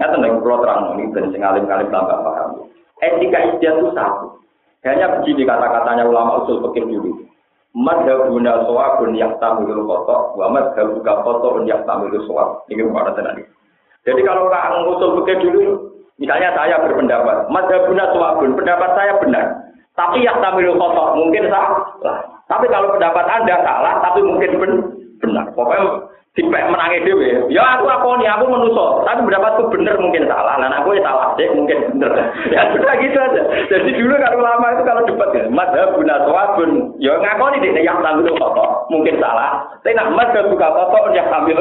[0.00, 2.72] Nggak tenang, kalau terang ini dan sing alim-alim tambah paham.
[3.04, 4.40] Etika itu satu.
[4.84, 7.25] Hanya begini kata-katanya ulama usul fikih dulu.
[7.76, 12.64] Madhabuna soabun yang tamilul kotok, wa madhabuka kotok yang tamilul soab.
[12.72, 13.44] Ini mana tadi.
[14.08, 19.44] Jadi kalau orang usul fikih dulu, misalnya saya berpendapat, madhabuna soabun, pendapat saya benar.
[19.92, 21.76] Tapi yang tamilul kotok mungkin salah.
[22.48, 24.50] Tapi kalau pendapat anda salah, tapi mungkin
[25.20, 25.44] benar.
[25.52, 27.48] Pokoknya Dipek menangi dewe.
[27.48, 29.00] Ya aku aku nih aku menuso.
[29.08, 30.60] Tapi pendapatku bener mungkin salah.
[30.60, 32.12] Nah aku ya salah deh mungkin bener.
[32.54, 33.42] Ya sudah gitu aja.
[33.72, 36.92] Jadi dulu kalau lama itu kalau debat ya, madhab guna pun.
[37.00, 38.52] Ya ngaku nih dia yang tampil kok
[38.92, 39.64] mungkin salah.
[39.80, 41.56] Tapi nak madhab buka foto yang tampil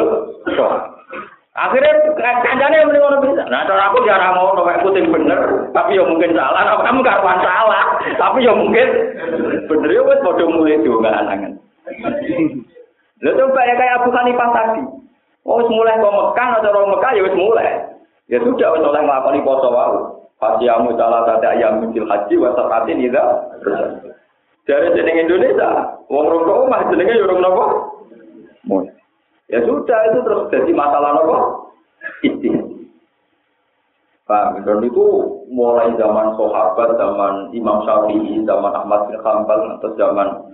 [1.56, 3.48] Akhirnya kancane yang ngono bisa.
[3.48, 6.68] Nah, cara aku jarang mau nek putih bener, tapi ya mungkin salah.
[6.68, 7.84] Nah, kamu gak salah,
[8.20, 8.88] tapi ya mungkin
[9.64, 11.56] bener ya wis padha mulai diunggah anangan.
[13.24, 14.84] Lha coba ya kayak Abu Hanifah tadi.
[15.46, 17.70] Oh, mulai kok Mekah atau orang Mekah ya mulai.
[18.26, 20.00] Ya sudah wis oleh nglakoni poso wae.
[20.36, 23.24] Fasiyamu salah tadi ayam mungkin haji wa sakatin ida.
[24.66, 27.66] Dari jeneng Indonesia, wong rong omah jenenge yo rong napa?
[29.46, 31.38] Ya sudah itu terus jadi masalah napa?
[32.26, 32.76] Istihad.
[34.26, 35.06] Pak, dan itu
[35.54, 40.45] mulai zaman sahabat, zaman Imam Syafi'i, zaman Ahmad bin Hanbal, atau zaman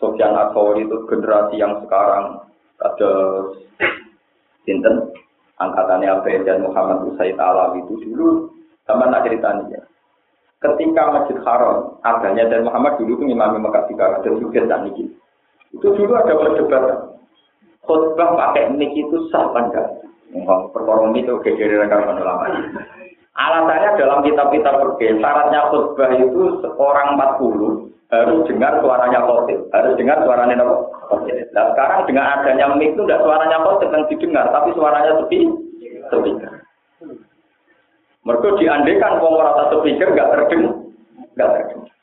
[0.00, 2.48] Sofyan Atsauri itu generasi yang sekarang
[2.80, 3.12] ada
[4.64, 5.12] Sinten?
[5.60, 8.48] Angkatannya Abu dan Muhammad Usaid Alam itu dulu.
[8.88, 9.84] Sama nak ceritanya
[10.60, 15.08] ketika Masjid Haram adanya dan Muhammad dulu itu imam Mekah Tikara dan juga dan Niki
[15.72, 16.98] itu dulu ada perdebatan.
[17.80, 20.04] Khutbah pakai nik itu sah enggak
[20.70, 22.46] perkorong itu gegeri rekan ulama
[23.38, 30.18] alasannya dalam kitab-kitab berbeda syaratnya khutbah itu seorang 40 harus dengar suaranya khotib, harus dengar
[30.26, 30.74] suaranya apa?
[31.54, 35.46] Nah sekarang dengan adanya mic itu tidak suaranya khotib yang didengar, tapi suaranya sepi,
[36.10, 36.52] speaker.
[38.26, 40.74] Mereka diandekan kalau rasa speaker nggak terdengar,
[41.38, 41.94] nggak terdengar.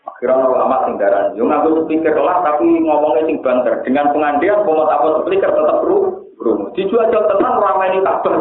[0.00, 3.74] Akhirnya ulama singgaran, yo ngaku speaker lah tapi ngomongnya sing banter.
[3.82, 6.70] Dengan pengandian mau apa speaker tetap ru, ru.
[6.78, 8.34] Dijual jual tenang ramai ini kabar.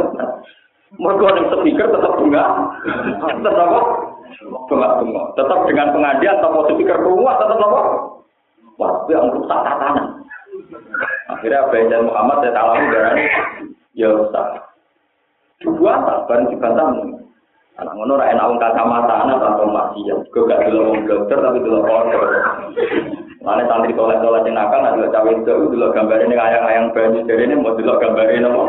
[0.97, 2.43] Mereka yang speaker tetap bunga,
[3.21, 3.81] tetap apa?
[4.69, 5.25] bengak-bengok.
[5.35, 7.81] Tetap dengan pengajian atau posisi kerumuh tetap apa?
[8.79, 10.23] Wah, itu yang rusak tatanan.
[11.29, 13.25] Akhirnya Abu dan Muhammad saya alami darahnya
[13.93, 14.45] ya rusak.
[15.59, 16.87] Dua tak bareng dibantah.
[17.79, 20.15] Anak ngono ra enak wong kacamata anak atau masih ya.
[20.35, 22.23] Gue gak dulu wong dokter tapi dulu kotor.
[23.39, 27.55] Mana santri tolak tolak jenakan, ada cawe itu dulu gambarnya ini ayang-ayang banyu jadi ini
[27.55, 28.63] mau dulu gambarnya apa?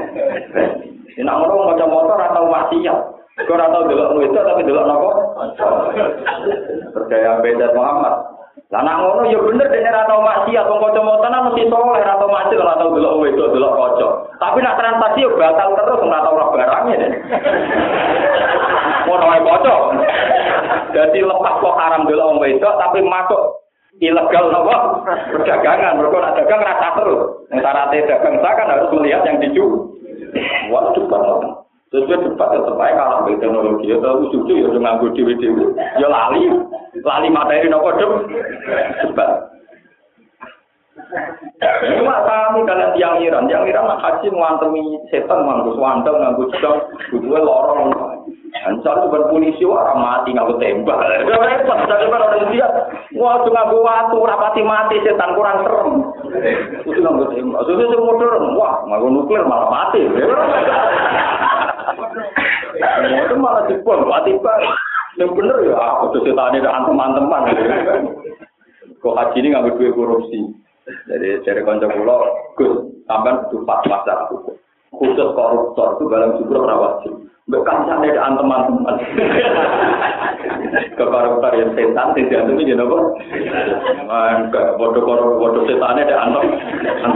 [1.18, 2.46] Ini ngono mau motor atau
[2.78, 2.94] ya.
[3.48, 5.10] Kau ora delok itu tapi delok napa?
[6.92, 8.14] Percaya beda Muhammad.
[8.70, 12.20] Lah nak ngono ya bener dene ora tau maksiat wong kanca nang mesti soleh ora
[12.20, 14.08] tau maksiat ora tau delok itu delok kanca.
[14.36, 17.12] Tapi nak transaksi yo batal terus ora tau roh barangnya deh.
[19.08, 19.76] Ngono wae kanca.
[20.90, 23.42] Jadi lepas kok haram delok wong wedok tapi masuk
[23.98, 25.02] ilegal nopo
[25.34, 29.89] perdagangan mereka nak dagang rasa terus antara dagang saya kan harus melihat yang dijual
[30.70, 31.60] wah banget
[31.90, 33.90] Sesuai debat tetap aja kalah dengan teknologi.
[33.90, 35.74] Ya tahu susu ya udah nganggur dewi dewi.
[35.98, 36.46] Ya lali,
[37.02, 38.30] lali materi nopo dem.
[39.10, 39.50] Debat.
[41.98, 46.78] Cuma kami kalian tiang Iran, tiang Iran haji mengantemi setan, nganggus wandel, nganggus jam,
[47.10, 47.90] butuhnya lorong.
[48.50, 50.98] Ancar itu polisi orang mati nganggo tembak.
[51.22, 52.66] Repot, jadi orang dia,
[53.14, 56.02] wah cuma nganggo waktu rapati mati setan kurang serem.
[56.82, 57.62] Itu nganggo tembak.
[57.64, 60.02] Susu itu modern, wah nganggo nuklir malah mati.
[60.02, 60.34] Itu
[63.38, 64.52] malah dibom, tiba
[65.18, 67.42] yang bener ya, aku tuh setan ini teman-teman.
[69.00, 70.38] Kok haji ini ngambil duit korupsi.
[71.06, 74.58] Jadi dari konco pulau, Gus, sampai butuh fatwa secara hukum.
[74.90, 77.29] Khusus koruptor itu dalam syukur wajib.
[77.50, 78.94] Mbak kancane ada teman-teman.
[80.94, 82.98] Ke koruptor yang setan, tidak itu jadi apa?
[84.38, 86.46] Enggak, bodoh koruptor, bodoh ada antem,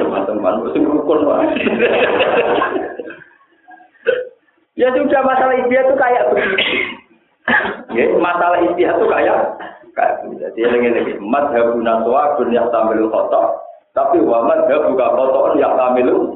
[0.03, 0.67] teman-teman.
[0.67, 1.41] Mesti rukun, Pak.
[4.75, 6.59] Ya sudah masalah istihad itu kayak begitu.
[7.95, 9.39] Ya, masalah istihad itu kayak
[9.95, 10.51] kayak begitu.
[10.51, 13.55] Jadi yang ini madhabuna suwabun yang tamil kotor,
[13.95, 16.35] tapi wa madhabuka kotor yang tamil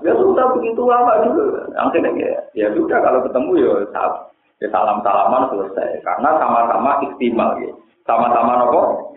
[0.00, 1.60] Ya sudah begitu lama dulu.
[1.76, 3.72] Ini ya, ya sudah kalau ketemu ya
[4.64, 6.00] ya salam salaman selesai.
[6.00, 7.72] Karena sama-sama istimal ya.
[8.08, 9.12] Sama-sama nopo.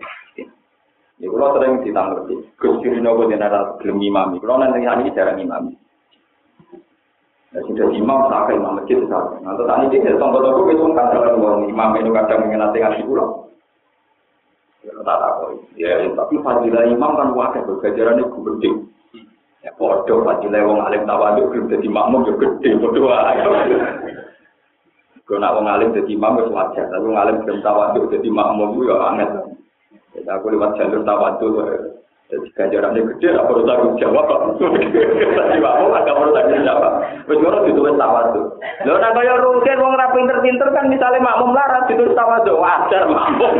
[1.16, 4.36] Ya kalau sering ditanggapi, Gus Kirino kok jenara gelem imami.
[4.44, 5.72] Kalau nanti ini jarang imami.
[7.56, 9.40] Ya sudah imam tak imam masjid tak.
[9.40, 13.43] Nah tadi dia tonggo tonggo itu kan uang imam itu kadang mengenai ngasih pulau.
[14.84, 15.64] Ya tak tahu.
[15.80, 18.70] Ya tapi fadilah imam kan wakil bergajaran itu gede.
[19.64, 23.50] Ya bodoh fadilah wong alim tawaduk belum jadi makmum juga gede bodoh ayo.
[25.24, 28.76] Kalau nak wong alim jadi imam wis wajar, tapi wong alim belum tawadhu jadi makmum
[28.76, 29.28] itu ya aneh.
[30.12, 31.46] Jadi aku lewat jalur tawadhu
[32.34, 34.26] jadi ganjarannya gede, apa perlu tanggung jawab.
[35.38, 36.92] Tadi makmum agak perlu tanggung jawab.
[37.30, 38.42] Wis ngono ditulis tawadhu.
[38.82, 43.52] Lho nek kaya rugen wong ra pinter-pinter kan misalnya makmum larat ditulis tawadhu, wajar makmum.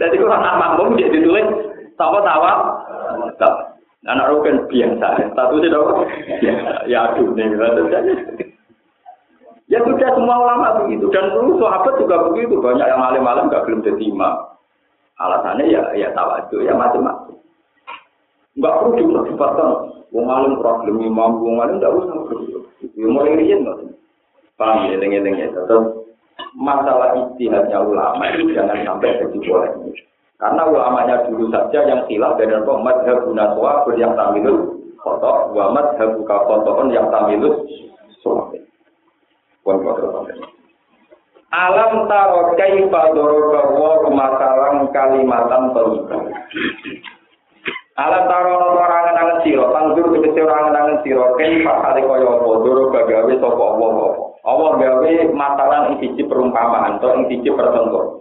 [0.00, 1.46] Jadi kalau anak makmum jadi ditulis
[2.00, 2.52] tawa tawa.
[4.08, 6.08] Anak rugen biasa, statusnya dong
[6.40, 6.88] biasa.
[6.88, 7.52] Ya aduh nih,
[9.70, 13.86] Ya sudah semua ulama begitu dan dulu sahabat juga begitu banyak yang malam-malam gak belum
[13.86, 14.50] jadi imam.
[15.20, 17.36] Alasannya ya ya tawadhu ya macam-macam.
[18.56, 19.70] Enggak perlu diperdebatkan.
[20.10, 22.64] Wong alim problem imam, wong alim enggak usah perlu.
[22.96, 23.78] Ya mulai riyen kok.
[24.56, 25.52] Paham ya dengan ya.
[25.52, 25.86] Terus
[26.56, 29.96] masalah istihadnya ulama itu jangan sampai jadi polemik.
[30.40, 36.16] Karena ulamanya dulu saja yang khilaf dari apa madhab naswa yang tamilul kotor, wa madhab
[36.24, 37.60] kotoran yang tamilul
[38.24, 38.56] suami.
[41.50, 46.22] Alam taro kaifa daraba wa masalang kalimatan thayyibah.
[47.98, 53.00] Alam taro orang angen sira, tandur tegese orang angen sira, kaifa kali kaya apa daraba
[53.02, 53.98] gawe sapa Allah.
[54.46, 58.20] Allah gawe masalah ing siji perumpamaan atau ing siji percontohan.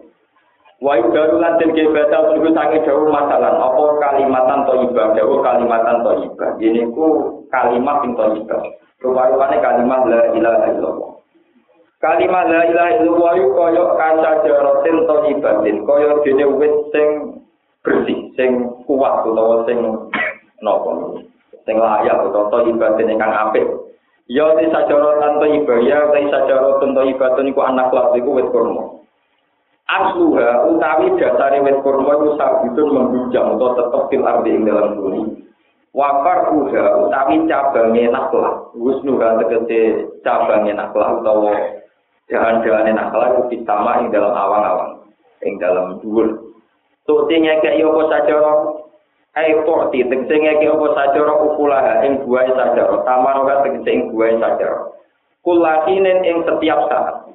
[0.80, 6.49] Wa yudaru lan den batal niku sange jauh masalah apa kalimatan thayyibah, jauh kalimatan thayyibah.
[6.57, 7.07] Ini ku
[7.51, 8.63] kalimat sing thayyibah.
[9.05, 11.18] Rupa-rupane kalimat la ilaha illallah.
[12.00, 17.08] Kalimat la ilaha illallah kaya kaca jarotin thayyibatin, kaya dene wit sing
[17.84, 19.84] bersih, sing kuat utawa sing
[20.64, 21.20] napa
[21.68, 23.68] sing layak utawa thayyibatin ingkang apik.
[24.32, 29.04] Ya te sajarotan thayyibah ya te sajarotan thayyibatun iku anak kelas iku wit kurma.
[29.91, 35.36] Asluha utawi dasare wit kurma iku sabitun membujang utawa tetep fil ardi ing dalam bumi.
[35.91, 38.72] Wafar uha utawi cabange naklah.
[38.72, 41.78] Wisnuha tegese cabange naklah utawa
[42.30, 45.01] Jangan-jangan nakal itu ditama ing dalam awang-awang,
[45.41, 46.53] ing dalam dhuwur.
[47.09, 48.53] Tuti ngekek yo apa sajara
[49.34, 54.38] ai porti tegese ngekek apa sajara ukulaha ing buah sajara, tamar ora tegese ing buah
[54.38, 54.93] sajara.
[55.41, 57.34] Kulakinen ing setiap saat.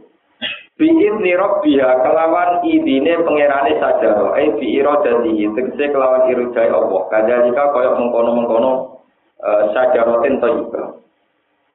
[0.78, 7.03] Bikin nirok biha kelawan idine pangerane sajara, ai bi iradati tegese kelawan irujai Allah.
[7.11, 9.03] Kadalika kaya mengkono-mengkono
[9.42, 11.03] uh, sajaratin thayyibah.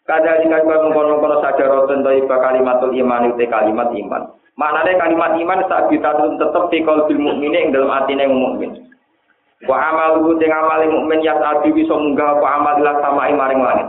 [0.09, 4.33] Kada jika kau mengkono-kono saja rotan dari kalimatul iman itu kalimat iman.
[4.57, 6.09] Maknanya kalimat iman saat kita
[6.41, 8.89] tetap di kalbil mukmin yang dalam hati yang mukmin.
[9.69, 13.61] Wa amal lu dengan amal mukmin yang adi bisa munggah wa amal lah sama imaring
[13.61, 13.87] langit.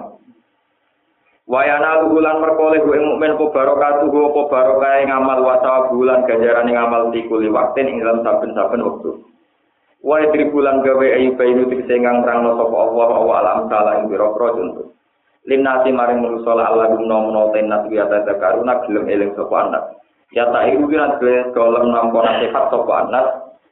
[1.49, 6.85] Wa yana bulan perkoleh gue mukmin ko barokatuh ko barokah ngamal wasa bulan ganjaran yang
[6.85, 9.25] amal tikuli waktin ing dalam saben-saben waktu.
[10.05, 14.05] Wa idri bulan gawe ayu bayu tik senggang terang no sapa Allah wa alam salah
[14.05, 15.00] ing biro contoh.
[15.49, 19.83] Linasi maring manusa la Allah gumno menawa tenas ya tata karuna gelem eling sapa anak.
[20.37, 23.25] Ya tak iku kira dhewe golem nampa nasihat sapa anak.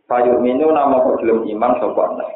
[0.09, 2.29] Payu minu nama kok gelem iman sapa anak.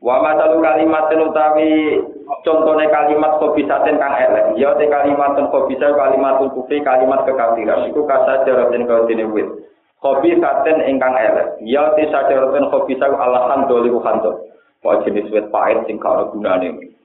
[0.00, 2.00] Wa matalu kalimat utawi
[2.48, 4.56] contohnya kalimat kobisaten kang elek.
[4.56, 7.92] Ya te kalimat kobisa kalimat kufri kalimat kekafiran.
[7.92, 9.48] Iku kasa jaratin kau dene wit.
[10.00, 11.60] Kobisaten ingkang elek.
[11.60, 14.48] Ya te sajaraten kobisa alahan doli khanto.
[14.80, 16.95] Kok jenis wit pahit sing karo gunane.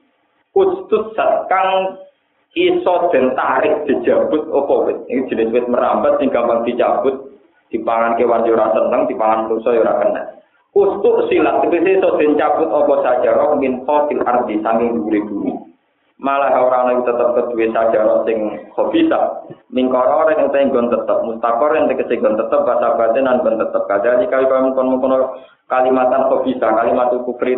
[0.52, 1.16] Kustut
[1.48, 1.96] kang
[2.52, 4.98] iso den tarik dijabut apa wit.
[5.08, 7.40] Ini jenis wit merambat sing gampang dicabut,
[7.72, 10.22] dipangan kewan yo ora seneng, dipangan manusa yo ora kena.
[10.72, 15.52] Kustut silat tegese iso den cabut apa saja roh min qatil ardi saking dhuwure bumi.
[16.20, 19.48] Malah ora ana tetep kedue saja sing khobisa.
[19.72, 23.88] Mingkara ora ing gon tetep mustakor yang tegese gon tetep bahasa batin lan gon tetep.
[23.88, 25.00] Kali kon
[25.72, 27.56] kalimatan khobisa, kalimat kufri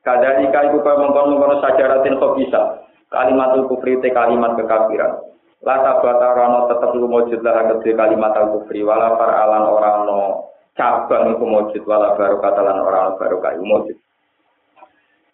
[0.00, 2.88] Kadali kali buka mengkono mengkono sajaratin bisa.
[3.12, 5.28] Kalimatul kufri te kalimat kekafiran.
[5.60, 8.80] Lata bata rano tetap lu mojud lah kedua kalimat al kufri.
[8.80, 10.20] Wala alan orang no
[10.72, 11.82] cabang itu mojud.
[11.84, 13.96] Wala baru katalan orang no baru kayu mojud.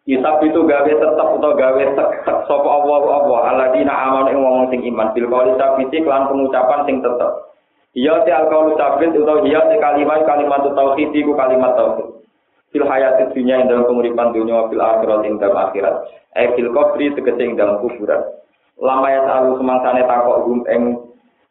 [0.06, 2.10] Isab itu gawe tetap atau gawe tek
[2.46, 7.02] sopo Allah Allah aladina aman ing wong sing iman bil qauli sabiti lan pengucapan sing
[7.02, 7.30] tetep.
[7.94, 12.15] Iya ti al qaulu sabit utawa iya ti kalimat kalimat tauhid iku kalimat tauhid
[12.76, 15.96] fil hayati dunia yang dalam penguripan dunia fil akhirat yang dalam akhirat.
[16.36, 18.20] Eh fil kubri tegese yang dalam kuburan.
[18.76, 21.00] Lama ya tahu semangsane takok gum eng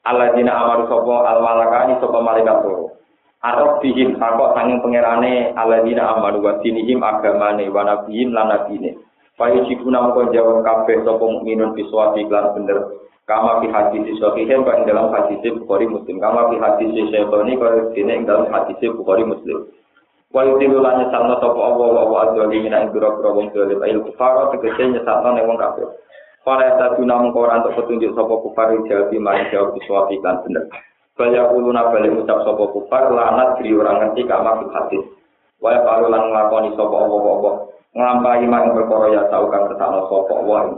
[0.06, 2.94] aladina amaru sopo al malakani sopo malaikat loro.
[3.42, 9.02] Arab bihim takok sanging pangerane aladina amaru wa dinihim agamane wa nabihim lan nabine
[9.36, 13.02] Payu jibuna moko jawab kabeh sapa mukminun biswa iklan bener.
[13.26, 16.22] Kama fi hadis sahihin kok dalam hadis Bukhari Muslim.
[16.22, 19.66] Kama fi hadis Syaitani kok dene dalam hadis Bukhari Muslim
[20.36, 24.04] Wa yudilu lan nyesatno sapa Allah wa wa azwali mina ing biro-biro wong dolim ayil
[24.04, 25.88] kufara tegese nyesatno ning wong kafir.
[26.44, 30.68] Fala taduna mengko ora untuk petunjuk sapa kufar jawab mari jawab biswafi kan bener.
[31.16, 35.06] Baya kuluna balik ucap sapa kufar lanat diri orang ngerti kak maksud hadis.
[35.64, 37.52] Waya palu lan nglakoni sapa apa-apa
[37.96, 40.72] nglampahi mang perkara ya tau kang kersane sapa wae.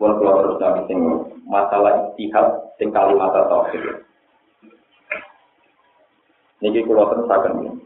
[0.00, 0.98] Pun kula terus nami sing
[1.44, 2.48] masalah istihad
[2.80, 4.00] sing kalimat tauhid.
[6.64, 7.84] Niki kula terus akan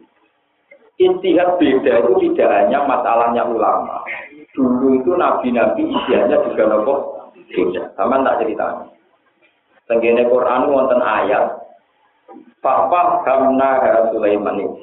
[0.95, 4.07] Istihad beda itu tidak hanya masalahnya ulama.
[4.55, 6.95] Dulu itu nabi-nabi isiannya juga nopo
[7.51, 7.91] beda.
[7.99, 8.87] Sama tak cerita.
[9.91, 11.61] Tenggene Quran wonten ayat
[12.63, 13.83] Papa kamna
[14.15, 14.81] Sulaiman ini.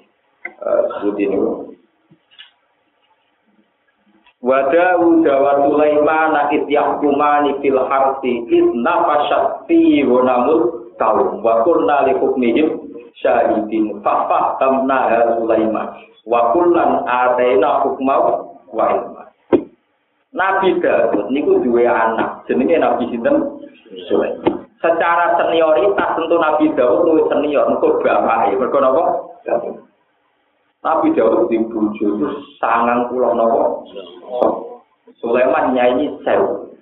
[0.62, 1.38] Uh, sebut ini.
[4.42, 12.91] Wadawu dawa Sulaiman nakit yahkumani fil harti idna fasyati wanamut kaum wa kunna li hukmihim
[13.20, 15.88] syahidin fafah kamna Sulaiman
[16.24, 19.22] wa kullan ataina hukmau wa ilma
[20.32, 23.60] Nabi Daud niku duwe anak, jenenge Nabi sinten?
[24.08, 24.64] Sulaiman.
[24.80, 28.56] Secara senioritas tentu Nabi Daud luwih senior, mergo bapake.
[28.56, 29.04] Mergo napa?
[30.82, 32.28] Nabi Daud di bojo itu
[32.64, 33.84] sangang pulau napa?
[35.20, 36.80] Sulaiman nyanyi sewu.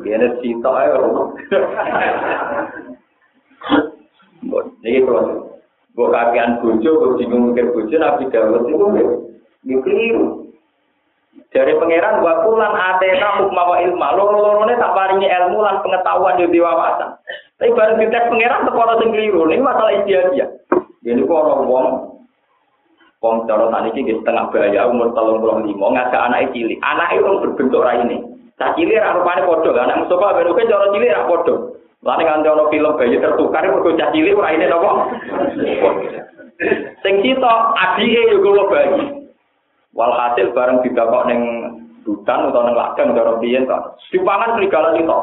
[0.00, 0.88] Kene sitok ae.
[4.42, 5.50] Niki kalau
[5.90, 10.26] Gue kakean bojo, gue bingung mikir bojo, Nabi Daud itu keliru.
[11.50, 14.14] Dari pangeran wa kulan atena hukma wa ilma.
[14.14, 17.18] Loro-lorone tak paringi ilmu lan pengetahuan yo wawasan.
[17.58, 19.50] Tapi bareng dites pangeran teporo sing keliru.
[19.50, 20.46] Ini masalah dia.
[21.02, 21.86] Jadi kok orang wong
[23.18, 26.78] wong cara tadi iki setengah bahaya umur 35 ngajak anak cilik.
[26.86, 28.22] Anak itu berbentuk ra ini.
[28.54, 29.70] Cah cilik ra rupane padha.
[29.74, 31.54] Anak Mustafa ben oke cara cilik ra padha.
[32.00, 34.90] Lane kan ono film bayi tertukar mergo cah cilik ora ini napa.
[37.04, 39.20] Sing cita adike yo gowo bayi.
[39.92, 41.40] Walhasil bareng didakok ning
[42.08, 43.78] hutan utawa ning ladang cara piye to.
[44.16, 45.18] Dipangan serigala itu.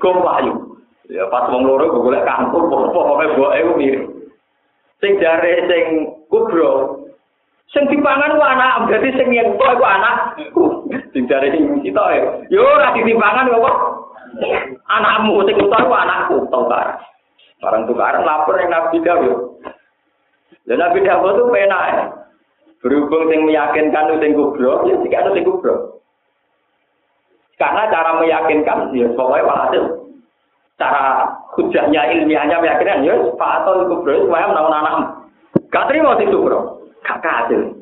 [0.00, 0.72] Gom layu.
[1.12, 4.02] Ya pas wong loro golek kangkung pokoke boke ku mirip.
[5.04, 7.04] Sing jare sing kubro
[7.76, 10.64] sing dipangan ku anak berarti sing yen kok iku anakku.
[11.12, 12.24] Sing jare sing kita ya.
[12.48, 14.01] Yo ora ditimpangan kok.
[14.88, 17.00] Anakmu sing utar ku anakku tukar.
[17.62, 19.38] Barang tukaran lapor yang Nabi Dawud.
[20.66, 21.86] Dan Nabi Dawud itu penak.
[22.82, 26.02] Berhubung sing meyakinkan sing kubro, ya jika sing kubro.
[27.54, 29.84] Karena cara meyakinkan, ya pokoknya walhasil.
[30.74, 34.94] Cara hujahnya ilmiahnya meyakinkan, ya Pak Aton kubro, semuanya menawan anak.
[35.70, 36.90] Gak terima sing kubro.
[37.06, 37.78] Gak hasil.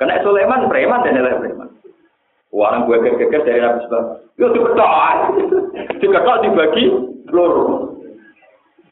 [0.00, 1.68] Karena Sulaiman preman dan nilai preman.
[2.50, 4.04] Orang gue geger dari Nabi Sebab.
[4.40, 4.90] Ya diketok.
[6.00, 6.84] Diketok dibagi
[7.30, 7.92] loro.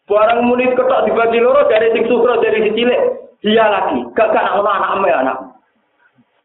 [0.08, 3.28] Barang munit ketok dibagi loro dari sing sukro dari si cilik.
[3.38, 5.38] dia lagi gak gak ngono anak ame anak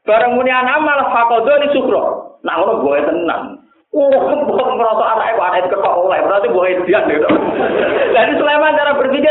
[0.06, 2.02] bareng muni anak malah fakodo ni sukro
[2.46, 3.46] nak ngono gue tenang
[3.94, 7.30] Oh, bukan merasa anak ibu anak ketok oleh berarti gue edian gitu.
[8.18, 9.30] Jadi Sulaiman cara berpikir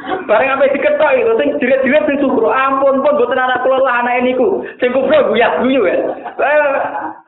[0.00, 4.32] bareng apa diketok itu, sing jiret-jiret sing sukro, ampun pun buatan anak kelola anak ini
[4.32, 5.96] ku, sing kubro guyak guyu ya.
[6.40, 6.72] Eh,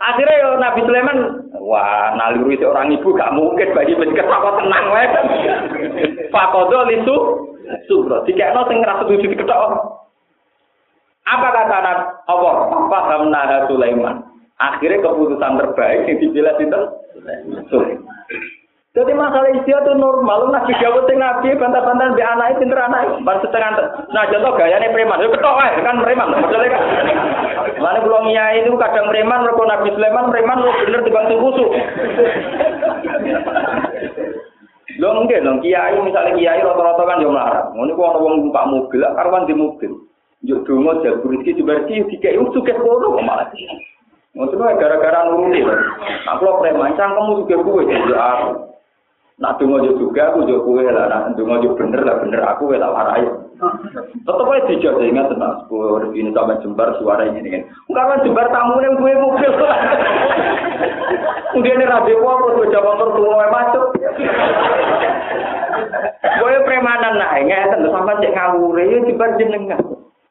[0.00, 1.18] akhirnya yo Nabi Sulaiman,
[1.60, 5.06] wah naluri orang ibu gak mungkin bagi diketok kok tenang wae.
[6.32, 7.16] Fakodo lisu
[7.90, 8.24] sugro.
[8.24, 9.60] Dikekno sing ngrasa setuju diketok.
[11.28, 11.76] Apa kata
[12.26, 12.54] Allah?
[12.88, 14.24] Paham Nabi Sulaiman.
[14.56, 16.80] Akhirnya keputusan terbaik yang dipilih itu
[17.68, 18.06] Sulaiman.
[18.92, 20.52] Jadi masalah istilah itu normal.
[20.52, 23.24] Nabi Dawud sing nabi bantah-bantah di anak itu pinter anak.
[23.24, 23.72] Ban setengah.
[24.12, 25.16] Nah contoh gayanya preman.
[25.16, 26.28] Itu ketok aja kan preman.
[26.28, 26.82] Maksudnya kan.
[27.80, 29.48] Mana belum iya itu kadang preman.
[29.48, 31.70] Mereka Nabi Sulaiman preman lu bener dibantu kusuk.
[35.00, 37.72] Lho mungkin dong kiai misalnya kiai rata-rata kan melarat.
[37.72, 39.92] Ngono ku ana wong numpak mobil, karuan di mobil.
[40.44, 43.48] Yo donga jabur iki diberki dikai sugih kono malah.
[44.36, 45.64] Ngono gara-gara nuruti.
[45.64, 48.68] Nah, kalau preman cangkemmu juga gue jadi aku.
[49.42, 52.70] Nak donga yo juga aku yo kowe lah, nak donga yo bener lah bener aku
[52.78, 53.26] lah warai.
[54.22, 57.62] Tetep aja dijaga ingat tenang, sepuluh ini sampai jembar suara ini kan.
[57.90, 59.50] Karena jembar tamu yang gue mobil.
[61.50, 63.84] Kemudian ini rabi apa, gue jawab tertua macet.
[66.22, 69.82] Gue premanan nah, ingat tenang sampai cek ngawur, ya jembar jenengan.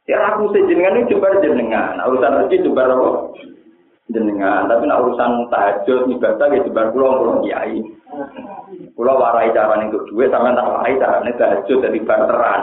[0.07, 1.99] Ya aku sejenengan ini jembar jenengan.
[2.07, 3.32] Urusan rezeki jembar apa?
[4.12, 4.72] Jenengan.
[4.72, 7.80] Tapi nak urusan tahajud, ibadah, ya jembar pulau, pulau kiai.
[8.95, 12.61] Kulo warai cara untuk duit, sama tak warai cara ini tahajud dari barteran.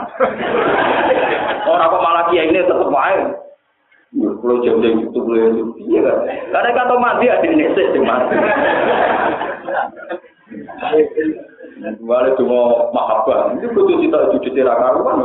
[1.69, 3.19] Orang apa malah kiai ini tetap wae.
[4.13, 6.17] Kulo jam-jam itu boleh itu, iya kan?
[6.49, 8.35] Karena kata mati ada di Indonesia sih mati.
[12.03, 15.23] Balik cuma mahabbah, itu betul cita cucu tira karuan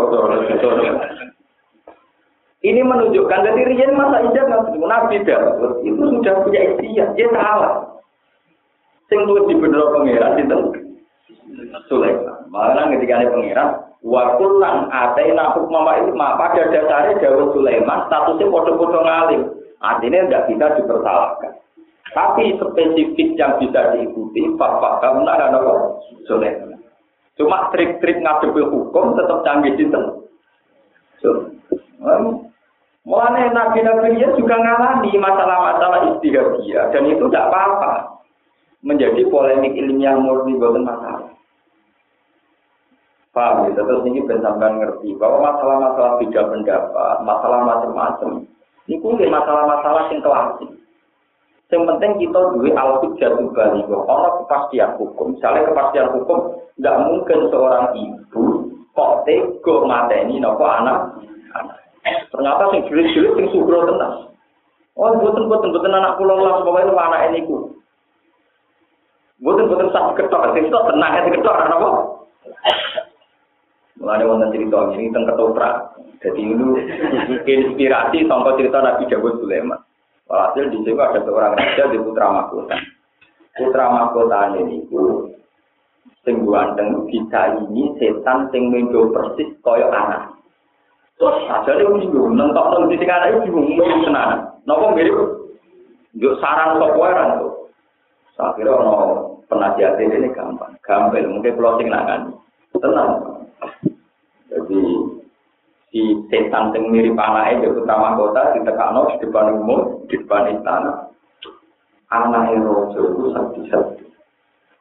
[2.64, 4.46] Ini menunjukkan jadi Rian masa ijab
[4.78, 7.94] nabi itu sudah punya ikhtiar, dia salah.
[9.12, 10.83] Sing tuh dibener pangeran sinten?
[11.90, 12.48] Sulaiman.
[12.48, 13.68] Malah ketika ini pangeran,
[14.00, 19.42] wa kullan atena hukma itu pada dasarnya Dawud Sulaiman statusnya podo-podo ngalim.
[19.84, 21.52] Artinya tidak bisa dipersalahkan.
[22.14, 25.98] Tapi spesifik yang bisa diikuti, Bapak kamu ada apa?
[26.24, 26.78] Sulaiman.
[27.34, 30.22] Cuma trik-trik ngadepi hukum tetap canggih sinten.
[33.04, 38.16] Mulanya nabi-nabi dia juga ngalami masalah-masalah istihadiyah dan itu tidak apa-apa
[38.80, 41.33] menjadi polemik ilmiah murni bukan masalah.
[43.34, 43.74] Paham ya?
[43.74, 48.46] Terus ini bensamkan ngerti bahwa masalah-masalah beda pendapat, masalah macam-macam,
[48.86, 50.70] ini kumpul masalah-masalah yang klasik.
[51.72, 53.90] Yang penting kita duwe al-hujjatul baligh.
[53.90, 55.34] Ana kepastian hukum.
[55.34, 56.38] Misalnya kepastian hukum,
[56.78, 61.18] tidak mungkin seorang ibu kok tega mateni nopo anak.
[62.30, 64.30] Ternyata sing jelas-jelas sing sugro tenang.
[64.94, 67.74] Oh, boten boten boten anak kula lah pokoke anak ini ku.
[69.42, 71.88] Boten sak ketok, sing tenang sing ketok ana apa?
[74.04, 75.96] Mulane wonten cerita ini tentang ketoprak.
[76.20, 76.66] Jadi itu
[77.48, 79.80] inspirasi sampai cerita Nabi Dawud Sulaiman.
[80.28, 82.76] Walhasil di situ ada seorang raja di putra mahkota.
[83.56, 85.32] Putra mahkota ini itu
[86.20, 90.36] sing ganteng bisa ini setan sing mendo persis koyo anak.
[91.16, 94.52] Terus aja dia bingung, nentok nang di anak itu bingung bingung tenan.
[94.68, 95.16] Napa mirip?
[96.12, 97.72] Yo sarang waran tuh.
[98.36, 98.76] Saya kira
[99.48, 102.36] penasihat ini gampang, gampang mungkin closing nangan.
[102.76, 103.33] Tenang.
[104.74, 104.90] Jadi
[105.94, 110.50] si setan yang mirip anaknya di utama kota di Tekano di depan umum di depan
[110.50, 111.14] istana.
[112.10, 114.02] Anaknya rojo itu sakti-sakti.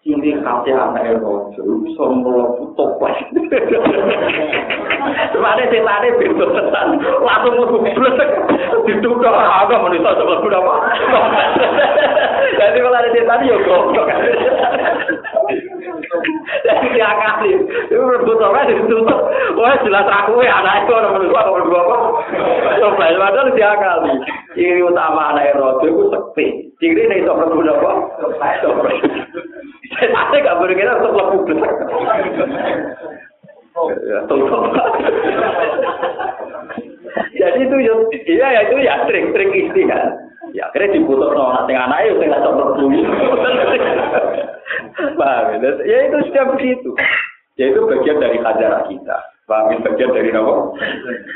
[0.01, 3.13] Ciri khasnya anaknya rojo itu sombong toples.
[5.29, 6.87] Sebenarnya setannya beda setan.
[7.21, 8.29] Langsung mau blek.
[8.89, 10.73] Ditukar agak manusia sebelah berapa.
[12.57, 14.09] Jadi kalau ada setan ya goblok.
[16.63, 17.51] Jadi diakali.
[17.91, 19.21] Itu rebut orang ditutup.
[19.59, 21.97] Wah jelas aku ya anak itu orang menurut aku berdua apa.
[22.79, 24.13] Coba itu padahal diakali.
[24.53, 26.45] Ciri utama anak rojo itu sekti.
[26.79, 27.91] Ciri ini itu rebut apa.
[29.93, 31.73] Saya gak boleh kira untuk lebu besar.
[37.33, 40.32] Jadi itu ya, itu ya trik-trik istihad.
[40.53, 43.01] Ya akhirnya diputus no nanti anak itu nggak sok berbunyi.
[45.17, 45.71] Paham ya?
[45.81, 46.89] Ya itu sudah begitu.
[47.57, 49.17] Ya itu bagian dari ajaran kita.
[49.49, 49.77] Paham ya?
[49.81, 50.53] Bagian dari apa?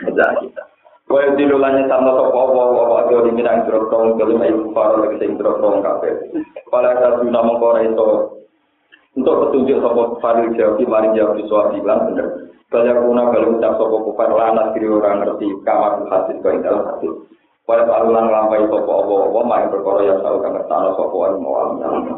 [0.05, 0.63] Ajaran kita.
[1.07, 4.75] Kau yang dilulanya sama sopo wa wa wa wa di minang jeruk tong kelim ayu
[4.75, 6.11] faro lagi sing jeruk tong kafe.
[6.67, 8.09] Kalau ada guna mengkora itu
[9.15, 12.51] untuk petunjuk sopo faril jawab mari jawab di soal bilang bener.
[12.67, 16.83] Banyak guna kalau ucap sopo kufar lana kiri orang ngerti kamar hadis kau dalam
[17.67, 21.27] Wa ta'ala lan lampahi sapa apa wa ma'in perkara ya tau kang ngertano sapa wa
[21.35, 22.17] ma'in.